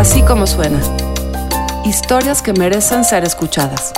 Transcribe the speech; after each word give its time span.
Así 0.00 0.22
como 0.22 0.46
suena. 0.46 0.80
Historias 1.84 2.40
que 2.40 2.54
merecen 2.54 3.04
ser 3.04 3.22
escuchadas. 3.22 3.92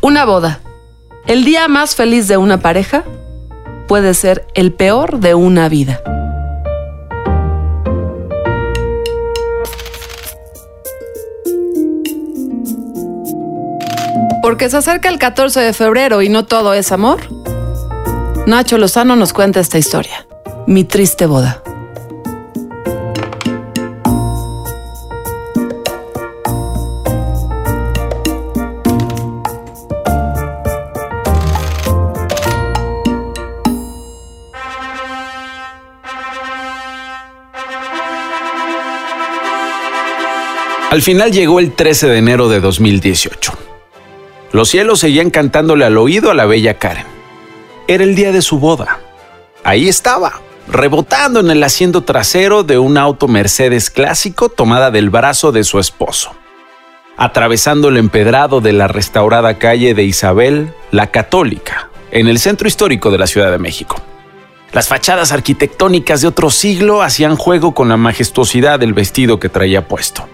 Una 0.00 0.24
boda. 0.24 0.58
El 1.28 1.44
día 1.44 1.68
más 1.68 1.94
feliz 1.94 2.26
de 2.26 2.36
una 2.36 2.58
pareja 2.58 3.04
puede 3.86 4.14
ser 4.14 4.48
el 4.54 4.72
peor 4.72 5.20
de 5.20 5.36
una 5.36 5.68
vida. 5.68 6.02
Porque 14.54 14.70
se 14.70 14.76
acerca 14.76 15.08
el 15.08 15.18
14 15.18 15.58
de 15.58 15.72
febrero 15.72 16.22
y 16.22 16.28
no 16.28 16.44
todo 16.44 16.74
es 16.74 16.92
amor. 16.92 17.18
Nacho 18.46 18.78
Lozano 18.78 19.16
nos 19.16 19.32
cuenta 19.32 19.58
esta 19.58 19.78
historia. 19.78 20.28
Mi 20.68 20.84
triste 20.84 21.26
boda. 21.26 21.60
Al 40.92 41.02
final 41.02 41.32
llegó 41.32 41.58
el 41.58 41.72
13 41.72 42.06
de 42.06 42.18
enero 42.18 42.48
de 42.48 42.60
2018. 42.60 43.63
Los 44.54 44.68
cielos 44.68 45.00
seguían 45.00 45.30
cantándole 45.30 45.84
al 45.84 45.98
oído 45.98 46.30
a 46.30 46.34
la 46.34 46.46
bella 46.46 46.78
Karen. 46.78 47.06
Era 47.88 48.04
el 48.04 48.14
día 48.14 48.30
de 48.30 48.40
su 48.40 48.60
boda. 48.60 49.00
Ahí 49.64 49.88
estaba, 49.88 50.42
rebotando 50.68 51.40
en 51.40 51.50
el 51.50 51.60
asiento 51.64 52.02
trasero 52.04 52.62
de 52.62 52.78
un 52.78 52.96
auto 52.96 53.26
Mercedes 53.26 53.90
clásico 53.90 54.48
tomada 54.48 54.92
del 54.92 55.10
brazo 55.10 55.50
de 55.50 55.64
su 55.64 55.80
esposo, 55.80 56.36
atravesando 57.16 57.88
el 57.88 57.96
empedrado 57.96 58.60
de 58.60 58.72
la 58.72 58.86
restaurada 58.86 59.58
calle 59.58 59.92
de 59.92 60.04
Isabel, 60.04 60.72
la 60.92 61.08
Católica, 61.08 61.90
en 62.12 62.28
el 62.28 62.38
centro 62.38 62.68
histórico 62.68 63.10
de 63.10 63.18
la 63.18 63.26
Ciudad 63.26 63.50
de 63.50 63.58
México. 63.58 64.00
Las 64.72 64.86
fachadas 64.86 65.32
arquitectónicas 65.32 66.20
de 66.20 66.28
otro 66.28 66.48
siglo 66.50 67.02
hacían 67.02 67.34
juego 67.34 67.74
con 67.74 67.88
la 67.88 67.96
majestuosidad 67.96 68.78
del 68.78 68.94
vestido 68.94 69.40
que 69.40 69.48
traía 69.48 69.88
puesto. 69.88 70.28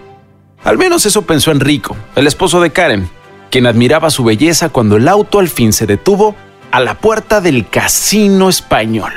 Al 0.63 0.77
menos 0.77 1.07
eso 1.07 1.23
pensó 1.23 1.49
Enrico, 1.49 1.97
el 2.15 2.27
esposo 2.27 2.61
de 2.61 2.69
Karen, 2.69 3.09
quien 3.51 3.67
admiraba 3.67 4.09
su 4.09 4.23
belleza 4.23 4.69
cuando 4.69 4.95
el 4.95 5.07
auto 5.07 5.37
al 5.37 5.49
fin 5.49 5.73
se 5.73 5.85
detuvo 5.85 6.35
a 6.71 6.79
la 6.79 6.95
puerta 6.95 7.41
del 7.41 7.67
casino 7.67 8.49
español. 8.49 9.11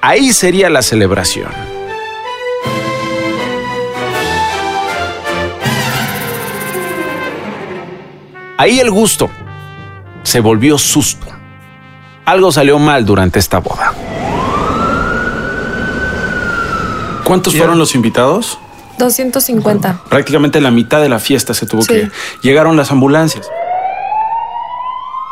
Ahí 0.00 0.32
sería 0.32 0.68
la 0.68 0.82
celebración. 0.82 1.48
Ahí 8.58 8.80
el 8.80 8.90
gusto 8.90 9.30
se 10.24 10.40
volvió 10.40 10.76
susto. 10.76 11.26
Algo 12.24 12.50
salió 12.50 12.78
mal 12.78 13.04
durante 13.04 13.38
esta 13.38 13.58
boda. 13.58 13.92
¿Cuántos 17.24 17.54
fueron 17.56 17.78
los 17.78 17.94
invitados? 17.94 18.58
250. 18.98 20.02
Prácticamente 20.08 20.60
la 20.60 20.70
mitad 20.70 21.00
de 21.00 21.08
la 21.08 21.18
fiesta 21.18 21.54
se 21.54 21.66
tuvo 21.66 21.82
Sí. 21.82 21.88
que... 21.94 22.10
Llegaron 22.42 22.76
las 22.76 22.90
ambulancias. 22.90 23.48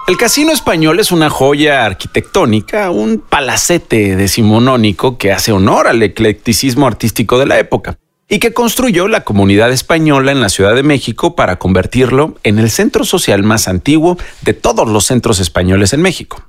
El 0.08 0.16
Casino 0.16 0.52
Español 0.52 0.98
es 0.98 1.12
una 1.12 1.30
joya 1.30 1.84
arquitectónica, 1.84 2.90
un 2.90 3.18
palacete 3.18 4.16
decimonónico 4.16 5.16
que 5.16 5.32
hace 5.32 5.52
honor 5.52 5.86
al 5.86 6.02
eclecticismo 6.02 6.86
artístico 6.88 7.38
de 7.38 7.46
la 7.46 7.58
época 7.58 7.96
y 8.28 8.38
que 8.40 8.52
construyó 8.52 9.06
la 9.08 9.22
comunidad 9.22 9.70
española 9.70 10.32
en 10.32 10.40
la 10.40 10.48
Ciudad 10.48 10.74
de 10.74 10.82
México 10.82 11.36
para 11.36 11.56
convertirlo 11.58 12.34
en 12.42 12.58
el 12.58 12.70
centro 12.70 13.04
social 13.04 13.42
más 13.44 13.68
antiguo 13.68 14.18
de 14.40 14.54
todos 14.54 14.88
los 14.88 15.04
centros 15.06 15.38
españoles 15.38 15.92
en 15.92 16.02
México. 16.02 16.42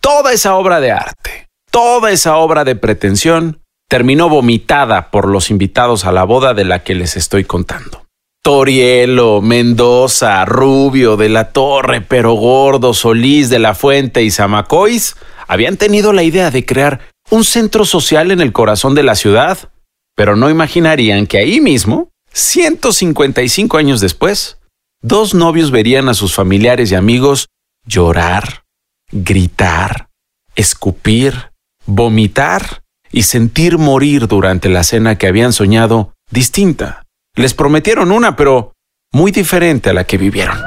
Toda 0.00 0.32
esa 0.32 0.54
obra 0.54 0.80
de 0.80 0.92
arte, 0.92 1.48
toda 1.70 2.10
esa 2.10 2.36
obra 2.36 2.64
de 2.64 2.76
pretensión, 2.76 3.60
terminó 3.94 4.28
vomitada 4.28 5.12
por 5.12 5.28
los 5.28 5.52
invitados 5.52 6.04
a 6.04 6.10
la 6.10 6.24
boda 6.24 6.52
de 6.52 6.64
la 6.64 6.82
que 6.82 6.96
les 6.96 7.16
estoy 7.16 7.44
contando. 7.44 8.04
Torielo, 8.42 9.40
Mendoza, 9.40 10.44
Rubio, 10.44 11.16
de 11.16 11.28
la 11.28 11.52
Torre, 11.52 12.00
Pero 12.00 12.32
Gordo, 12.32 12.92
Solís, 12.92 13.50
de 13.50 13.60
la 13.60 13.76
Fuente 13.76 14.24
y 14.24 14.32
Zamacois 14.32 15.14
habían 15.46 15.76
tenido 15.76 16.12
la 16.12 16.24
idea 16.24 16.50
de 16.50 16.66
crear 16.66 17.02
un 17.30 17.44
centro 17.44 17.84
social 17.84 18.32
en 18.32 18.40
el 18.40 18.52
corazón 18.52 18.96
de 18.96 19.04
la 19.04 19.14
ciudad, 19.14 19.70
pero 20.16 20.34
no 20.34 20.50
imaginarían 20.50 21.28
que 21.28 21.38
ahí 21.38 21.60
mismo, 21.60 22.10
155 22.32 23.76
años 23.76 24.00
después, 24.00 24.58
dos 25.02 25.34
novios 25.34 25.70
verían 25.70 26.08
a 26.08 26.14
sus 26.14 26.34
familiares 26.34 26.90
y 26.90 26.96
amigos 26.96 27.46
llorar, 27.86 28.64
gritar, 29.12 30.08
escupir, 30.56 31.52
vomitar 31.86 32.82
y 33.14 33.22
sentir 33.22 33.78
morir 33.78 34.26
durante 34.26 34.68
la 34.68 34.82
cena 34.82 35.16
que 35.16 35.28
habían 35.28 35.52
soñado 35.52 36.14
distinta. 36.32 37.04
Les 37.36 37.54
prometieron 37.54 38.10
una, 38.10 38.34
pero 38.34 38.72
muy 39.12 39.30
diferente 39.30 39.90
a 39.90 39.92
la 39.92 40.02
que 40.02 40.18
vivieron. 40.18 40.58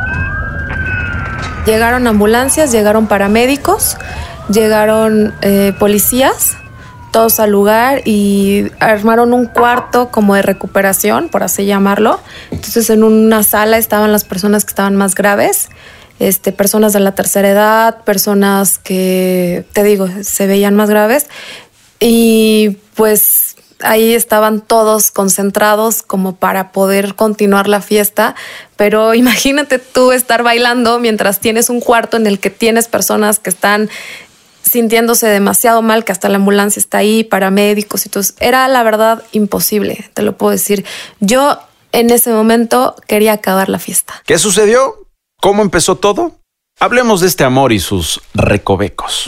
Llegaron 1.66 2.08
ambulancias, 2.08 2.72
llegaron 2.72 3.08
paramédicos, 3.08 3.98
llegaron 4.50 5.34
eh, 5.42 5.74
policías, 5.78 6.56
todos 7.12 7.42
al 7.42 7.52
lugar 7.52 8.02
y 8.06 8.72
armaron 8.80 9.34
un 9.34 9.48
cuarto 9.48 10.08
como 10.10 10.34
de 10.34 10.42
recuperación, 10.42 11.28
por 11.28 11.44
así 11.44 11.66
llamarlo. 11.66 12.22
Entonces 12.52 12.90
en 12.90 13.04
una 13.04 13.44
sala 13.44 13.78
estaban 13.78 14.14
las 14.14 14.24
personas 14.24 14.64
que 14.64 14.70
estaban 14.70 14.96
más 14.96 15.16
graves, 15.16 15.68
este, 16.20 16.54
personas 16.54 16.94
de 16.94 17.02
la 17.02 17.14
tercera 17.14 17.50
edad, 17.50 18.04
personas 18.04 18.78
que, 18.78 19.66
te 19.74 19.84
digo, 19.84 20.08
se 20.22 20.48
veían 20.48 20.76
más 20.76 20.90
graves. 20.90 21.28
Y 22.00 22.78
pues 22.96 23.56
ahí 23.82 24.14
estaban 24.14 24.62
todos 24.62 25.12
concentrados 25.12 26.02
como 26.02 26.36
para 26.36 26.72
poder 26.72 27.16
continuar 27.16 27.68
la 27.68 27.82
fiesta, 27.82 28.36
pero 28.76 29.14
imagínate 29.14 29.80
tú 29.80 30.12
estar 30.12 30.44
bailando 30.44 31.00
mientras 31.00 31.40
tienes 31.40 31.70
un 31.70 31.80
cuarto 31.80 32.18
en 32.18 32.28
el 32.28 32.40
que 32.40 32.50
tienes 32.50 32.88
personas 32.88 33.40
que 33.40 33.50
están 33.50 33.90
sintiéndose 34.64 35.28
demasiado 35.28 35.82
mal, 35.82 36.04
que 36.04 36.12
hasta 36.12 36.30
la 36.30 36.36
ambulancia 36.36 36.80
está 36.80 36.98
ahí, 37.00 37.24
paramédicos 37.24 38.06
y 38.06 38.10
todo. 38.10 38.24
Era 38.40 38.68
la 38.68 38.84
verdad 38.84 39.24
imposible, 39.32 40.10
te 40.14 40.22
lo 40.22 40.38
puedo 40.38 40.52
decir. 40.52 40.86
Yo 41.20 41.60
en 41.94 42.10
ese 42.10 42.32
momento 42.32 42.96
quería 43.08 43.34
acabar 43.34 43.70
la 43.70 43.80
fiesta. 43.80 44.22
¿Qué 44.26 44.38
sucedió? 44.38 45.08
¿Cómo 45.40 45.62
empezó 45.62 45.96
todo? 45.96 46.40
Hablemos 46.80 47.22
de 47.22 47.28
este 47.28 47.44
amor 47.44 47.72
y 47.72 47.80
sus 47.80 48.22
recovecos. 48.34 49.26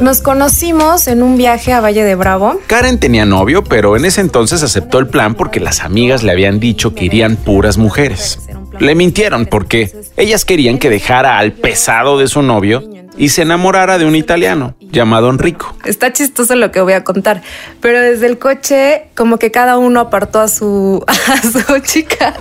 Nos 0.00 0.22
conocimos 0.22 1.08
en 1.08 1.24
un 1.24 1.36
viaje 1.36 1.72
a 1.72 1.80
Valle 1.80 2.04
de 2.04 2.14
Bravo. 2.14 2.60
Karen 2.68 3.00
tenía 3.00 3.26
novio, 3.26 3.64
pero 3.64 3.96
en 3.96 4.04
ese 4.04 4.20
entonces 4.20 4.62
aceptó 4.62 5.00
el 5.00 5.08
plan 5.08 5.34
porque 5.34 5.58
las 5.58 5.80
amigas 5.80 6.22
le 6.22 6.30
habían 6.30 6.60
dicho 6.60 6.94
que 6.94 7.06
irían 7.06 7.34
puras 7.34 7.78
mujeres. 7.78 8.38
Le 8.78 8.94
mintieron 8.94 9.46
porque 9.46 9.90
ellas 10.16 10.44
querían 10.44 10.78
que 10.78 10.88
dejara 10.88 11.38
al 11.38 11.52
pesado 11.52 12.16
de 12.16 12.28
su 12.28 12.42
novio 12.42 12.84
y 13.18 13.28
se 13.30 13.42
enamorara 13.42 13.98
de 13.98 14.06
un 14.06 14.14
italiano 14.14 14.74
llamado 14.80 15.28
Enrico. 15.28 15.74
Está 15.84 16.12
chistoso 16.12 16.54
lo 16.54 16.70
que 16.70 16.80
voy 16.80 16.94
a 16.94 17.04
contar, 17.04 17.42
pero 17.80 18.00
desde 18.00 18.26
el 18.26 18.38
coche 18.38 19.08
como 19.14 19.38
que 19.38 19.50
cada 19.50 19.76
uno 19.76 20.00
apartó 20.00 20.40
a 20.40 20.48
su 20.48 21.04
a 21.06 21.42
su 21.42 21.78
chica. 21.80 22.34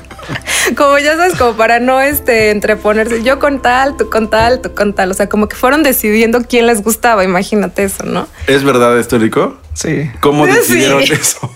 Como 0.76 0.98
ya 1.00 1.16
sabes, 1.16 1.36
como 1.36 1.54
para 1.54 1.80
no 1.80 2.02
este 2.02 2.52
entreponerse, 2.52 3.24
yo 3.24 3.40
con 3.40 3.62
tal, 3.62 3.98
tú 3.98 4.10
con 4.10 4.30
tal, 4.30 4.62
tú 4.62 4.74
con 4.74 4.94
tal, 4.94 5.12
o 5.12 5.14
sea, 5.14 5.30
como 5.30 5.48
que 5.48 5.56
fueron 5.56 5.84
decidiendo 5.84 6.42
quién 6.42 6.68
les 6.68 6.84
gustaba, 6.84 7.24
imagínate 7.24 7.84
eso, 7.84 8.06
¿no? 8.06 8.28
¿Es 8.48 8.64
verdad 8.64 9.00
esto, 9.00 9.18
Rico? 9.18 9.58
Sí. 9.78 10.10
¿Cómo 10.22 10.46
Sí. 10.48 10.54
decidieron 10.54 11.04
eso? 11.04 11.52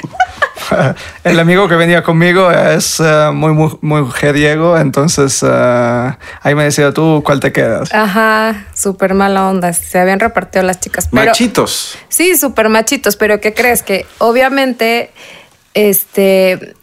El 1.24 1.40
amigo 1.40 1.68
que 1.68 1.76
venía 1.76 2.04
conmigo 2.04 2.52
es 2.52 3.00
eh, 3.00 3.30
muy, 3.34 3.52
muy, 3.52 3.78
mujeriego, 3.82 4.78
entonces 4.78 5.44
eh, 5.44 6.12
ahí 6.44 6.54
me 6.56 6.64
decía 6.66 6.94
tú 6.94 7.24
cuál 7.26 7.40
te 7.40 7.52
quedas. 7.52 7.92
Ajá, 7.94 8.68
súper 8.76 9.16
mala 9.16 9.48
onda, 9.50 9.74
se 9.74 9.98
habían 10.00 10.20
repartido 10.20 10.64
las 10.64 10.80
chicas, 10.80 11.10
pero 11.12 11.26
Machitos. 11.26 11.98
Sí, 12.10 12.38
súper 12.38 12.70
machitos, 12.70 13.16
pero 13.16 13.42
¿qué 13.42 13.54
crees? 13.56 13.82
Que 13.82 14.06
obviamente, 14.20 15.10
este, 15.74 16.76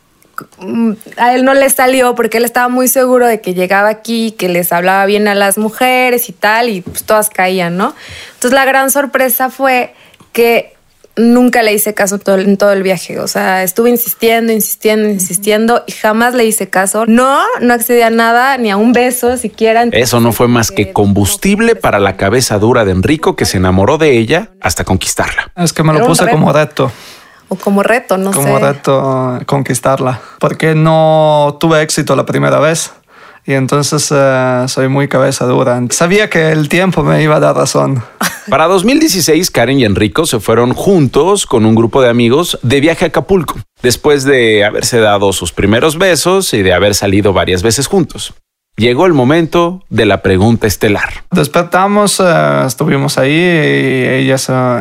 mm, 0.58 0.92
a 1.16 1.34
él 1.34 1.44
no 1.44 1.54
le 1.54 1.70
salió 1.70 2.14
porque 2.16 2.38
él 2.38 2.44
estaba 2.44 2.68
muy 2.68 2.88
seguro 2.88 3.26
de 3.28 3.40
que 3.40 3.54
llegaba 3.54 3.88
aquí, 3.88 4.32
que 4.32 4.48
les 4.48 4.72
hablaba 4.72 5.06
bien 5.06 5.28
a 5.28 5.34
las 5.36 5.56
mujeres 5.56 6.28
y 6.28 6.32
tal, 6.32 6.68
y 6.68 6.80
pues 6.80 7.04
todas 7.04 7.30
caían, 7.30 7.76
¿no? 7.76 7.94
Entonces 8.34 8.52
la 8.52 8.64
gran 8.64 8.90
sorpresa 8.90 9.50
fue 9.50 9.94
que 10.32 10.74
nunca 11.18 11.62
le 11.62 11.74
hice 11.74 11.94
caso 11.94 12.18
todo, 12.18 12.38
en 12.38 12.56
todo 12.56 12.72
el 12.72 12.82
viaje. 12.82 13.20
O 13.20 13.28
sea, 13.28 13.62
estuve 13.62 13.90
insistiendo, 13.90 14.52
insistiendo, 14.52 15.08
insistiendo 15.08 15.84
y 15.86 15.92
jamás 15.92 16.34
le 16.34 16.44
hice 16.46 16.68
caso. 16.68 17.04
No, 17.06 17.40
no 17.60 17.74
accedí 17.74 18.00
a 18.02 18.10
nada, 18.10 18.56
ni 18.56 18.70
a 18.70 18.76
un 18.76 18.92
beso 18.92 19.36
siquiera. 19.36 19.84
Eso 19.92 20.20
no 20.20 20.32
fue 20.32 20.48
más 20.48 20.70
que 20.70 20.92
combustible 20.92 21.76
para 21.76 21.98
la 21.98 22.16
cabeza 22.16 22.58
dura 22.58 22.84
de 22.84 22.92
Enrico 22.92 23.36
que 23.36 23.44
se 23.44 23.58
enamoró 23.58 23.98
de 23.98 24.16
ella 24.16 24.50
hasta 24.60 24.84
conquistarla. 24.84 25.52
Es 25.56 25.72
que 25.72 25.82
me 25.82 25.92
lo 25.92 26.06
puse 26.06 26.28
como 26.28 26.52
reto. 26.52 26.90
O 27.50 27.56
como 27.56 27.82
reto, 27.82 28.18
no 28.18 28.30
como 28.32 28.58
sé. 28.58 28.64
reto 28.64 29.40
conquistarla. 29.46 30.20
Porque 30.38 30.74
no 30.74 31.56
tuve 31.58 31.82
éxito 31.82 32.14
la 32.14 32.26
primera 32.26 32.60
vez. 32.60 32.92
Y 33.46 33.54
entonces 33.54 34.08
eh, 34.14 34.64
soy 34.68 34.88
muy 34.88 35.08
cabeza 35.08 35.46
dura. 35.46 35.80
Sabía 35.90 36.28
que 36.28 36.50
el 36.50 36.68
tiempo 36.68 37.02
me 37.02 37.22
iba 37.22 37.36
a 37.36 37.40
dar 37.40 37.56
razón. 37.56 38.02
Para 38.48 38.66
2016, 38.66 39.50
Karen 39.50 39.78
y 39.78 39.84
Enrico 39.84 40.24
se 40.24 40.40
fueron 40.40 40.72
juntos 40.72 41.44
con 41.44 41.66
un 41.66 41.74
grupo 41.74 42.00
de 42.00 42.08
amigos 42.08 42.58
de 42.62 42.80
viaje 42.80 43.04
a 43.04 43.08
Acapulco, 43.08 43.58
después 43.82 44.24
de 44.24 44.64
haberse 44.64 45.00
dado 45.00 45.32
sus 45.32 45.52
primeros 45.52 45.98
besos 45.98 46.54
y 46.54 46.62
de 46.62 46.72
haber 46.72 46.94
salido 46.94 47.34
varias 47.34 47.62
veces 47.62 47.86
juntos. 47.86 48.34
Llegó 48.78 49.06
el 49.06 49.12
momento 49.12 49.82
de 49.90 50.06
la 50.06 50.22
pregunta 50.22 50.66
estelar. 50.66 51.24
Despertamos, 51.32 52.20
eh, 52.20 52.62
estuvimos 52.64 53.18
ahí 53.18 53.32
y 53.32 54.04
ella, 54.30 54.36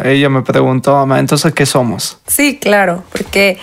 ella 0.06 0.30
me 0.30 0.44
preguntó, 0.44 1.04
"Ma, 1.08 1.20
entonces, 1.20 1.52
¿qué 1.54 1.66
somos? 1.66 2.20
Sí, 2.28 2.60
claro, 2.62 3.04
porque, 3.12 3.58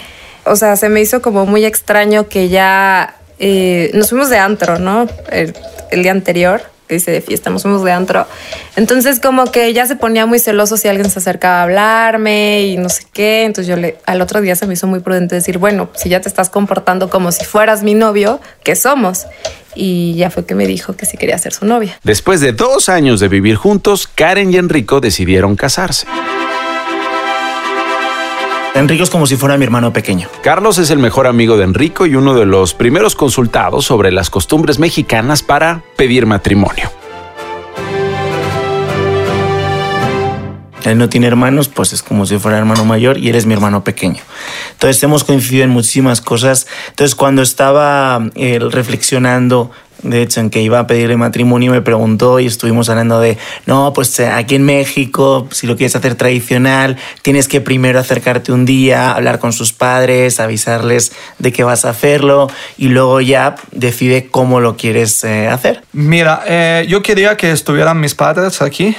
o 0.44 0.56
sea, 0.56 0.76
se 0.76 0.88
me 0.88 1.00
hizo 1.00 1.22
como 1.22 1.46
muy 1.46 1.64
extraño 1.64 2.28
que 2.28 2.48
ya 2.48 3.14
eh, 3.38 3.90
nos 3.94 4.10
fuimos 4.10 4.30
de 4.30 4.38
antro, 4.38 4.78
¿no? 4.78 5.08
El, 5.30 5.54
el 5.90 6.02
día 6.02 6.12
anterior, 6.12 6.62
que 6.86 6.96
dice 6.96 7.10
de 7.10 7.20
fiesta, 7.20 7.50
nos 7.50 7.62
fuimos 7.62 7.82
de 7.82 7.92
antro. 7.92 8.26
Entonces, 8.76 9.20
como 9.20 9.50
que 9.50 9.72
ya 9.72 9.86
se 9.86 9.96
ponía 9.96 10.26
muy 10.26 10.38
celoso 10.38 10.76
si 10.76 10.88
alguien 10.88 11.08
se 11.10 11.18
acercaba 11.18 11.60
a 11.60 11.62
hablarme 11.62 12.62
y 12.62 12.76
no 12.76 12.88
sé 12.88 13.04
qué. 13.12 13.44
Entonces, 13.44 13.68
yo 13.68 13.76
le, 13.76 13.98
al 14.06 14.20
otro 14.20 14.40
día 14.40 14.54
se 14.56 14.66
me 14.66 14.74
hizo 14.74 14.86
muy 14.86 15.00
prudente 15.00 15.34
decir, 15.34 15.58
bueno, 15.58 15.88
si 15.94 16.08
ya 16.08 16.20
te 16.20 16.28
estás 16.28 16.50
comportando 16.50 17.08
como 17.08 17.32
si 17.32 17.44
fueras 17.44 17.82
mi 17.82 17.94
novio, 17.94 18.40
¿qué 18.62 18.76
somos? 18.76 19.26
Y 19.74 20.14
ya 20.14 20.30
fue 20.30 20.44
que 20.44 20.54
me 20.54 20.66
dijo 20.66 20.94
que 20.94 21.06
sí 21.06 21.16
quería 21.16 21.38
ser 21.38 21.52
su 21.52 21.64
novia. 21.64 21.98
Después 22.04 22.40
de 22.40 22.52
dos 22.52 22.88
años 22.88 23.18
de 23.18 23.28
vivir 23.28 23.56
juntos, 23.56 24.06
Karen 24.06 24.52
y 24.52 24.56
Enrico 24.56 25.00
decidieron 25.00 25.56
casarse. 25.56 26.06
Enrico 28.74 29.04
es 29.04 29.10
como 29.10 29.28
si 29.28 29.36
fuera 29.36 29.56
mi 29.56 29.64
hermano 29.64 29.92
pequeño. 29.92 30.28
Carlos 30.42 30.78
es 30.78 30.90
el 30.90 30.98
mejor 30.98 31.28
amigo 31.28 31.56
de 31.56 31.62
Enrico 31.62 32.06
y 32.06 32.16
uno 32.16 32.34
de 32.34 32.44
los 32.44 32.74
primeros 32.74 33.14
consultados 33.14 33.84
sobre 33.84 34.10
las 34.10 34.30
costumbres 34.30 34.80
mexicanas 34.80 35.44
para 35.44 35.84
pedir 35.96 36.26
matrimonio. 36.26 36.90
Él 40.84 40.98
no 40.98 41.08
tiene 41.08 41.28
hermanos, 41.28 41.68
pues 41.68 41.92
es 41.92 42.02
como 42.02 42.26
si 42.26 42.36
fuera 42.38 42.58
hermano 42.58 42.84
mayor 42.84 43.16
y 43.16 43.28
él 43.28 43.36
es 43.36 43.46
mi 43.46 43.54
hermano 43.54 43.84
pequeño. 43.84 44.22
Entonces 44.72 45.00
hemos 45.04 45.22
coincidido 45.22 45.62
en 45.62 45.70
muchísimas 45.70 46.20
cosas. 46.20 46.66
Entonces 46.88 47.14
cuando 47.14 47.42
estaba 47.42 48.28
eh, 48.34 48.58
reflexionando, 48.58 49.70
de 50.04 50.22
hecho, 50.22 50.40
en 50.40 50.50
que 50.50 50.62
iba 50.62 50.78
a 50.78 50.86
pedirle 50.86 51.16
matrimonio, 51.16 51.72
me 51.72 51.82
preguntó 51.82 52.38
y 52.38 52.46
estuvimos 52.46 52.88
hablando 52.88 53.20
de, 53.20 53.38
no, 53.66 53.92
pues 53.92 54.18
eh, 54.20 54.28
aquí 54.28 54.54
en 54.54 54.64
México, 54.64 55.48
si 55.50 55.66
lo 55.66 55.76
quieres 55.76 55.96
hacer 55.96 56.14
tradicional, 56.14 56.96
tienes 57.22 57.48
que 57.48 57.60
primero 57.60 57.98
acercarte 57.98 58.52
un 58.52 58.64
día, 58.64 59.12
hablar 59.12 59.38
con 59.38 59.52
sus 59.52 59.72
padres, 59.72 60.40
avisarles 60.40 61.12
de 61.38 61.52
que 61.52 61.64
vas 61.64 61.84
a 61.84 61.90
hacerlo 61.90 62.48
y 62.76 62.88
luego 62.88 63.20
ya 63.20 63.56
decide 63.72 64.28
cómo 64.30 64.60
lo 64.60 64.76
quieres 64.76 65.24
eh, 65.24 65.48
hacer. 65.48 65.82
Mira, 65.92 66.42
eh, 66.46 66.86
yo 66.88 67.02
quería 67.02 67.36
que 67.36 67.50
estuvieran 67.50 67.98
mis 67.98 68.14
padres 68.14 68.62
aquí 68.62 68.94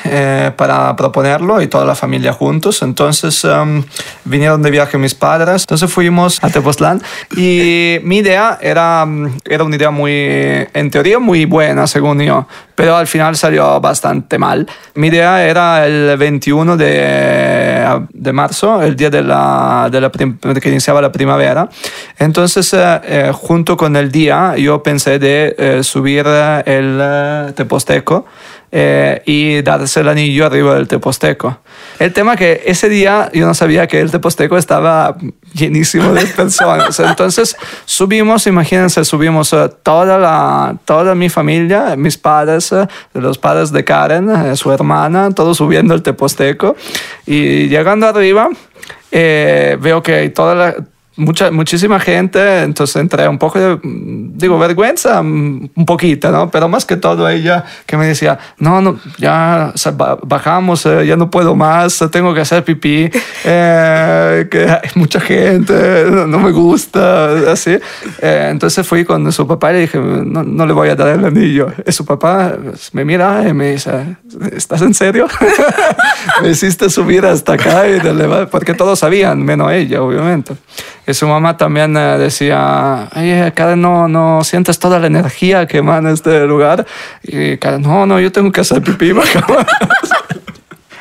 para 0.56 0.96
proponerlo 0.96 1.62
y 1.62 1.68
toda 1.68 1.86
la 1.86 1.96
familia 1.96 2.34
juntos. 2.34 2.81
Entonces 2.81 3.44
em, 3.46 3.84
vinieron 4.24 4.62
de 4.62 4.72
viaje 4.72 4.98
mis 4.98 5.13
padres. 5.13 5.63
Entonces 5.63 5.92
fuimos 5.92 6.44
a 6.44 6.50
Tepoztlán 6.50 7.02
y 7.36 8.00
mi 8.04 8.18
idea 8.18 8.57
era, 8.62 9.06
mm, 9.06 9.40
era 9.46 9.63
una 9.63 9.75
idea 9.75 9.92
muy, 9.92 10.12
teoría, 10.95 11.19
muy 11.19 11.44
buena, 11.44 11.88
según 11.88 12.21
yo, 12.21 12.47
pero 12.74 12.95
al 12.95 13.06
final 13.06 13.36
salió 13.36 13.81
bastante 13.81 14.38
mal. 14.38 14.65
Mi 14.94 15.07
idea 15.07 15.45
era 15.45 15.86
el 15.86 16.15
21 16.15 16.77
de, 16.77 18.06
de 18.13 18.31
marzo, 18.31 18.81
el 18.81 18.95
día 18.95 19.09
de 19.09 19.21
la, 19.21 19.89
de 19.92 20.00
la 20.00 20.09
que 20.09 20.69
iniciaba 20.69 21.01
la 21.01 21.12
primavera. 21.12 21.68
Entonces, 22.18 22.74
eh, 22.74 23.01
eh, 23.03 23.31
junto 23.33 23.75
con 23.75 23.97
el 23.97 24.09
día, 24.09 24.56
yo 24.56 24.81
pensé 24.83 25.19
de 25.19 25.53
eh, 25.57 25.83
subir 25.83 26.25
el 26.65 26.97
eh, 27.01 27.51
Teposteco 27.53 28.25
eh, 28.77 29.22
y 29.25 29.62
darse 29.62 30.01
el 30.01 30.10
anillo 30.10 30.45
arriba 30.45 30.75
del 30.75 30.89
Teposteco. 30.89 31.60
El 31.98 32.12
tema 32.12 32.36
que 32.36 32.62
ese 32.66 32.89
día 32.89 33.31
yo 33.33 33.45
no 33.45 33.54
sabía 33.54 33.88
que 33.88 34.01
el 34.01 34.12
Teposteco 34.12 34.57
estaba 34.57 35.16
llenísimo 35.54 36.12
de 36.12 36.25
personas. 36.36 37.00
Entonces 37.00 37.56
subimos, 37.86 38.48
imagínense, 38.48 39.06
subimos 39.06 39.54
eh, 39.54 39.69
toda, 39.81 40.18
la, 40.18 40.75
toda 40.83 41.16
mi 41.16 41.30
familia, 41.30 41.95
mis 41.95 42.18
padres, 42.18 42.74
eh, 42.74 42.86
los 43.13 43.38
padres 43.38 43.72
de 43.72 43.86
Karen, 43.86 44.30
eh, 44.30 44.57
su 44.57 44.69
hermana, 44.74 45.31
todos 45.31 45.56
subiendo 45.56 45.94
el 45.94 46.04
Teposteco. 46.04 46.75
Y 47.25 47.69
llegando 47.69 48.07
arriba, 48.07 48.50
eh, 49.10 49.78
veo 49.80 50.04
que 50.04 50.16
hay 50.16 50.30
toda 50.31 50.54
la, 50.54 50.75
mucha, 51.18 51.52
muchísima 51.52 52.00
gente, 52.00 52.64
entonces 52.64 52.96
entré 52.98 53.28
un 53.28 53.38
poco 53.38 53.60
de, 53.60 53.76
mm, 53.76 54.38
digo, 54.38 54.60
vergüenza, 54.60 55.22
mm, 55.22 55.70
un 55.76 55.86
poquito, 55.86 56.32
¿no? 56.32 56.50
Pero 56.52 56.68
más 56.68 56.86
que 56.86 56.98
todo 56.98 57.28
ella 57.30 57.64
que 57.86 57.98
me 57.98 58.08
decía, 58.08 58.38
no, 58.60 58.82
no, 58.82 59.00
ya 59.18 59.74
bajamos, 60.24 60.86
eh, 60.86 61.06
ya 61.06 61.16
no 61.16 61.30
puedo 61.30 61.56
más, 61.56 62.04
tengo 62.12 62.34
que 62.34 62.42
hacer 62.42 62.64
pipí, 62.64 63.10
eh, 63.44 64.48
que 64.50 64.64
hay 64.66 64.90
mucha 64.96 65.20
gente, 65.20 66.06
no, 66.28 66.40
me 66.40 66.52
gusta, 66.52 67.52
así. 67.52 67.78
Eh, 68.22 68.48
entonces 68.52 68.86
fui 68.86 69.06
con 69.06 69.32
su 69.32 69.48
papá 69.48 69.72
y 69.72 69.74
le 69.74 69.80
dije, 69.82 70.00
no, 70.00 70.44
no 70.44 70.66
le 70.66 70.74
voy 70.74 70.90
a 70.90 70.96
dar 70.96 71.10
el 71.10 71.26
anillo. 71.26 71.72
Y 71.86 71.92
su 71.92 72.06
papá 72.06 72.56
pues, 72.62 72.94
me 72.94 73.06
mira 73.06 73.48
y 73.48 73.54
me 73.54 73.72
dice, 73.72 74.18
¿estás 74.56 74.82
en 74.82 74.94
serio? 74.94 75.28
me 76.42 76.50
hiciste 76.50 76.90
subir 76.90 77.26
hasta 77.26 77.54
acá 77.54 77.88
y 77.88 78.00
porque 78.52 78.74
todos 78.74 79.00
sabían, 79.00 79.44
menos 79.44 79.72
ella, 79.72 80.02
obviamente. 80.02 80.54
Y 81.07 81.13
su 81.13 81.28
mamá 81.28 81.56
también 81.56 81.96
eh, 81.96 82.18
decía, 82.18 83.10
oye, 83.16 83.52
Karen, 83.54 83.81
no, 83.81 84.07
no 84.07 84.44
sientes 84.44 84.80
toda 84.80 85.00
la 85.00 85.07
energía 85.07 85.68
que 85.68 85.78
emana 85.78 86.12
este 86.12 86.46
lugar. 86.46 86.86
Y 87.24 87.57
Karen, 87.57 87.81
no, 87.81 88.06
no, 88.06 88.19
yo 88.19 88.31
tengo 88.31 88.52
que 88.52 88.62
hacer 88.62 88.81
pipí. 88.81 89.12
bajamos". 89.13 89.66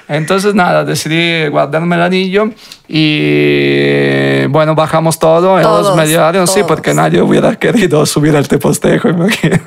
Entonces, 0.07 0.55
nada, 0.55 0.85
decidí 0.85 1.49
guardarme 1.49 1.97
el 1.97 2.03
anillo 2.03 2.51
y 2.87 4.45
bueno, 4.49 4.75
bajamos 4.75 5.19
todo 5.19 5.57
en 5.57 5.65
los 5.65 5.83
Todos, 5.83 5.97
mediarios, 5.97 6.51
sí, 6.51 6.57
todos. 6.57 6.69
porque 6.69 6.93
nadie 6.93 7.23
hubiera 7.23 7.57
querido 7.57 8.05
subir 8.05 8.37
al 8.37 8.47
tepostejo, 8.47 9.09
imagino. 9.09 9.59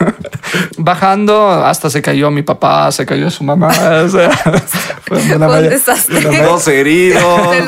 Bajando, 0.78 1.50
hasta 1.50 1.90
se 1.90 2.04
cayó 2.04 2.30
mi 2.30 2.44
papá, 2.44 2.92
se 2.92 3.06
cayó 3.06 3.32
su 3.32 3.44
mamá. 3.44 3.70
o 4.06 4.10
sea, 4.10 4.30
fue 5.06 5.36
una 5.36 5.48
un 5.48 5.64
desastre. 5.64 6.44
Dos 6.44 6.68
heridos. 6.68 7.22
Yo 7.22 7.50
me 7.50 7.62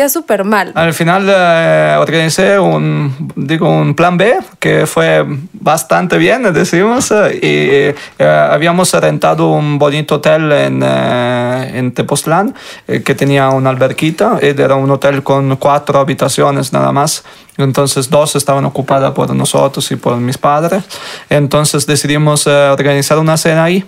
sentía 0.00 0.08
súper 0.08 0.44
mal. 0.44 0.72
al 0.74 0.94
final 0.94 1.26
eh, 1.28 2.58
un, 2.58 3.32
digo, 3.36 3.68
un 3.68 3.94
plan 3.94 4.16
B 4.16 4.38
que 4.58 4.86
fue 4.86 5.24
bastante 5.52 6.16
bien, 6.16 6.52
decimos, 6.52 7.10
eh, 7.10 7.38
y 7.42 8.22
eh, 8.22 8.24
habíamos 8.24 8.92
rentado 8.94 9.50
un 9.50 9.78
bonito 9.78 10.16
hotel 10.16 10.52
en, 10.52 10.82
eh, 10.82 11.72
en 11.74 11.92
Tepoztlán 11.92 12.54
eh, 12.88 13.02
que 13.02 13.14
tenía 13.14 13.50
una 13.50 13.70
alberquita, 13.70 14.38
era 14.40 14.74
un 14.74 14.90
hotel 14.90 15.22
con 15.22 15.56
cuatro 15.56 16.00
habitaciones 16.00 16.72
nada 16.72 16.92
más. 16.92 17.22
Entonces 17.58 18.08
dos 18.08 18.36
estaban 18.36 18.64
ocupadas 18.64 19.12
por 19.12 19.34
nosotros 19.34 19.90
y 19.90 19.96
por 19.96 20.16
mis 20.16 20.38
padres. 20.38 20.82
Entonces 21.28 21.86
decidimos 21.86 22.46
organizar 22.46 23.18
una 23.18 23.36
cena 23.36 23.64
ahí 23.64 23.84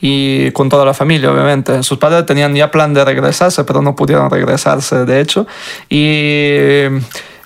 y 0.00 0.50
con 0.52 0.68
toda 0.68 0.84
la 0.84 0.94
familia, 0.94 1.30
obviamente. 1.30 1.82
Sus 1.82 1.98
padres 1.98 2.26
tenían 2.26 2.54
ya 2.54 2.70
plan 2.70 2.94
de 2.94 3.04
regresarse, 3.04 3.64
pero 3.64 3.82
no 3.82 3.94
pudieron 3.96 4.30
regresarse, 4.30 5.04
de 5.04 5.20
hecho. 5.20 5.46
Y 5.88 6.84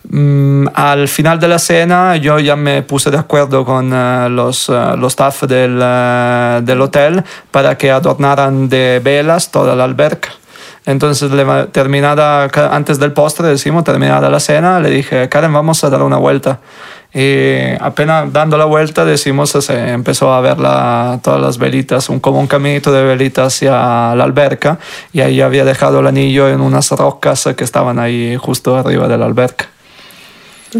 mm, 0.08 0.66
al 0.74 1.08
final 1.08 1.40
de 1.40 1.48
la 1.48 1.58
cena 1.58 2.16
yo 2.16 2.38
ya 2.38 2.56
me 2.56 2.82
puse 2.82 3.10
de 3.10 3.18
acuerdo 3.18 3.64
con 3.64 3.92
eh, 3.92 4.28
los, 4.30 4.68
eh, 4.68 4.72
los 4.98 5.12
staff 5.12 5.44
del, 5.44 5.80
eh, 5.82 6.60
del 6.62 6.80
hotel 6.80 7.24
para 7.50 7.76
que 7.76 7.90
adornaran 7.90 8.68
de 8.68 9.00
velas 9.02 9.50
toda 9.50 9.74
la 9.74 9.84
alberca. 9.84 10.30
Entonces, 10.84 11.30
terminada, 11.70 12.50
antes 12.72 12.98
del 12.98 13.12
postre, 13.12 13.46
decimos, 13.46 13.84
terminada 13.84 14.28
la 14.28 14.40
cena, 14.40 14.80
le 14.80 14.90
dije, 14.90 15.28
Karen, 15.28 15.52
vamos 15.52 15.84
a 15.84 15.90
dar 15.90 16.02
una 16.02 16.16
vuelta. 16.16 16.58
Y 17.14 17.74
apenas 17.80 18.32
dando 18.32 18.56
la 18.56 18.64
vuelta, 18.64 19.04
decimos, 19.04 19.50
se 19.50 19.90
empezó 19.90 20.32
a 20.32 20.40
ver 20.40 20.58
la- 20.58 21.20
todas 21.22 21.40
las 21.40 21.58
velitas, 21.58 22.08
un, 22.08 22.20
como 22.20 22.40
un 22.40 22.46
caminito 22.46 22.90
de 22.90 23.02
velitas 23.04 23.54
hacia 23.54 23.72
la 24.14 24.24
alberca. 24.24 24.78
Y 25.12 25.20
ahí 25.20 25.40
había 25.42 25.64
dejado 25.64 26.00
el 26.00 26.06
anillo 26.06 26.48
en 26.48 26.60
unas 26.60 26.90
rocas 26.90 27.46
que 27.56 27.64
estaban 27.64 27.98
ahí 27.98 28.36
justo 28.40 28.76
arriba 28.76 29.08
de 29.08 29.18
la 29.18 29.26
alberca. 29.26 29.68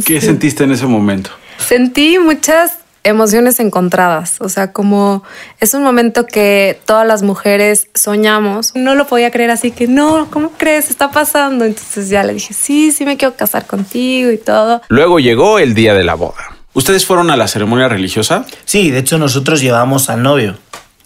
¿Qué 0.07 0.21
sentiste 0.23 0.65
en 0.65 0.73
ese 0.73 0.87
momento? 0.87 1.31
Sentí 1.59 2.19
muchas 2.19 2.79
emociones 3.05 3.59
encontradas, 3.61 4.37
o 4.41 4.49
sea, 4.49 4.73
como 4.73 5.23
es 5.61 5.75
un 5.75 5.83
momento 5.83 6.27
que 6.27 6.81
todas 6.85 7.07
las 7.07 7.23
mujeres 7.23 7.89
soñamos. 7.95 8.75
No 8.75 8.95
lo 8.95 9.07
podía 9.07 9.31
creer 9.31 9.51
así 9.51 9.71
que, 9.71 9.89
no, 9.89 10.29
¿cómo 10.31 10.51
crees? 10.57 10.91
Está 10.91 11.11
pasando. 11.11 11.65
Entonces 11.65 12.09
ya 12.09 12.23
le 12.23 12.35
dije, 12.35 12.55
sí, 12.55 12.93
sí 12.93 13.05
me 13.05 13.17
quiero 13.17 13.35
casar 13.35 13.67
contigo 13.67 14.31
y 14.31 14.39
todo. 14.39 14.83
Luego 14.89 15.19
llegó 15.19 15.59
el 15.59 15.75
día 15.75 15.95
de 15.95 16.05
la 16.05 16.15
boda. 16.15 16.57
¿Ustedes 16.75 17.05
fueron 17.05 17.31
a 17.31 17.37
la 17.37 17.49
ceremonia 17.49 17.89
religiosa? 17.89 18.47
Sí, 18.65 18.91
de 18.91 19.01
hecho 19.01 19.19
nosotros 19.19 19.61
llevamos 19.61 20.09
al 20.09 20.23
novio 20.23 20.57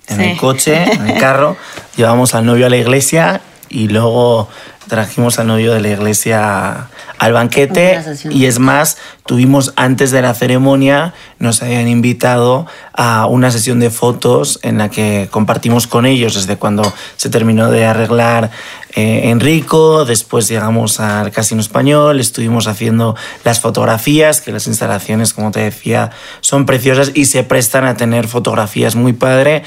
en 0.09 0.21
el 0.21 0.37
coche, 0.37 0.85
en 0.85 1.09
el 1.09 1.19
carro, 1.19 1.57
llevamos 1.97 2.35
al 2.35 2.47
novio 2.47 2.67
a 2.67 2.71
la 2.71 2.77
iglesia 2.77 3.41
y 3.69 3.89
luego 3.89 4.49
trajimos 4.89 5.39
al 5.39 5.49
novio 5.49 5.73
de 5.73 5.81
la 5.81 5.89
iglesia 5.89 6.89
al 7.19 7.33
banquete 7.33 8.01
y 8.31 8.47
es 8.47 8.59
más, 8.59 8.99
tuvimos 9.25 9.73
antes 9.77 10.11
de 10.11 10.23
la 10.23 10.35
ceremonia, 10.35 11.15
nos 11.39 11.63
habían 11.63 11.89
invitado 11.89 12.67
a 12.93 13.27
una 13.27 13.51
sesión 13.51 13.81
de 13.81 13.91
fotos 13.91 14.59
en 14.63 14.79
la 14.79 14.91
que 14.91 15.29
compartimos 15.31 15.87
con 15.87 16.07
ellos 16.07 16.35
desde 16.35 16.57
cuando 16.57 16.93
se 17.17 17.31
terminó 17.31 17.71
de 17.71 17.87
arreglar 17.87 18.51
eh, 18.95 19.29
Enrico, 19.31 20.07
después 20.07 20.49
llegamos 20.49 21.01
al 21.01 21.31
Casino 21.31 21.61
Español, 21.61 22.19
estuvimos 22.19 22.67
haciendo 22.67 23.15
las 23.45 23.61
fotografías, 23.61 24.41
que 24.41 24.53
las 24.53 24.67
instalaciones, 24.67 25.35
como 25.35 25.51
te 25.51 25.61
decía, 25.61 26.13
son 26.41 26.65
preciosas 26.65 27.13
y 27.13 27.27
se 27.27 27.45
prestan 27.45 27.85
a 27.85 27.97
tener 27.99 28.27
fotografías 28.27 28.97
muy 28.97 29.13
padre 29.13 29.65